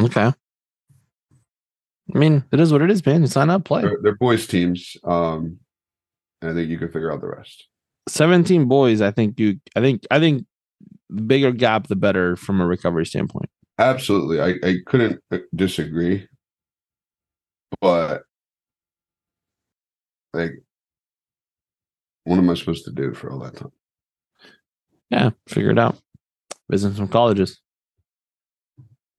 [0.00, 0.32] Okay.
[2.14, 3.22] I mean, it is what it is, man.
[3.22, 3.82] You sign up, play.
[3.82, 4.96] They're, they're boys teams.
[5.02, 5.58] Um,
[6.40, 7.66] and I think you can figure out the rest.
[8.08, 10.46] 17 boys, I think you I think I think
[11.10, 13.50] the bigger gap the better from a recovery standpoint.
[13.78, 14.40] Absolutely.
[14.40, 16.26] I, I couldn't uh, disagree.
[17.80, 18.22] But
[20.32, 20.62] like
[22.24, 23.72] what am I supposed to do for all that time?
[25.10, 25.96] Yeah, figure it out.
[26.68, 27.60] Visit some colleges.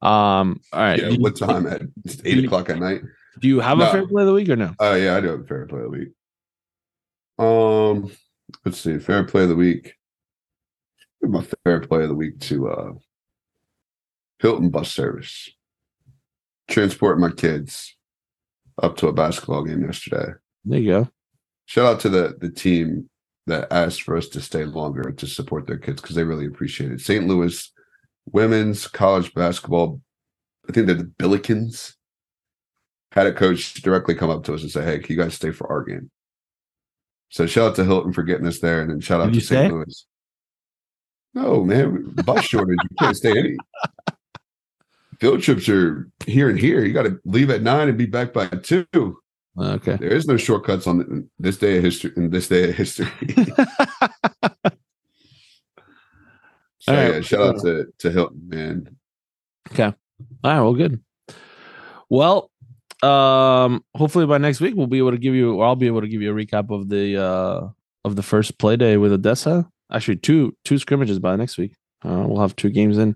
[0.01, 0.99] Um, all right.
[0.99, 3.01] Yeah, you, what time at it's eight o'clock at night?
[3.39, 4.73] do you have a fair play of the week or no?
[4.79, 6.09] Oh yeah, I do have a fair play of the week.
[7.39, 8.11] Um,
[8.65, 9.95] let's see, fair play of the week.
[11.21, 12.91] Give My fair play of the week to uh
[14.39, 15.49] Hilton bus service.
[16.69, 17.95] Transport my kids
[18.81, 20.33] up to a basketball game yesterday.
[20.65, 21.09] There you go.
[21.65, 23.09] Shout out to the the team
[23.47, 26.91] that asked for us to stay longer to support their kids because they really appreciate
[26.91, 27.01] it.
[27.01, 27.25] St.
[27.25, 27.71] Louis
[28.31, 30.01] women's college basketball,
[30.67, 31.95] I think they're the Billikens,
[33.13, 35.51] had a coach directly come up to us and say, Hey, can you guys stay
[35.51, 36.11] for our game?
[37.29, 39.45] So shout out to Hilton for getting us there, and then shout out Did to
[39.45, 39.73] St.
[39.73, 40.05] Louis.
[41.33, 42.77] No, man, bus shortage.
[42.89, 43.57] You can't stay any.
[45.19, 46.85] Field trips are here and here.
[46.85, 48.85] You got to leave at nine and be back by two.
[49.59, 49.95] Okay.
[49.95, 52.11] There is no shortcuts on this day of history.
[52.15, 53.07] In this day of history.
[56.87, 57.15] So All right.
[57.15, 58.95] yeah, shout out to to Hilton, man.
[59.69, 59.83] Okay.
[59.83, 59.93] All
[60.43, 61.01] right, well, good.
[62.09, 62.49] Well,
[63.03, 66.01] um, hopefully by next week we'll be able to give you, or I'll be able
[66.01, 67.67] to give you a recap of the uh
[68.05, 69.67] of the first play day with Odessa.
[69.91, 71.73] Actually, two two scrimmages by next week.
[72.03, 73.15] Uh, we'll have two games in,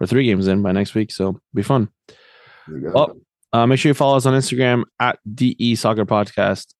[0.00, 1.88] or three games in by next week, so be fun.
[2.68, 3.16] Well,
[3.52, 6.74] uh, make sure you follow us on Instagram at DE Soccer Podcast.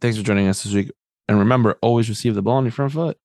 [0.00, 0.90] Thanks for joining us this week,
[1.28, 3.18] and remember, always receive the ball on your front foot.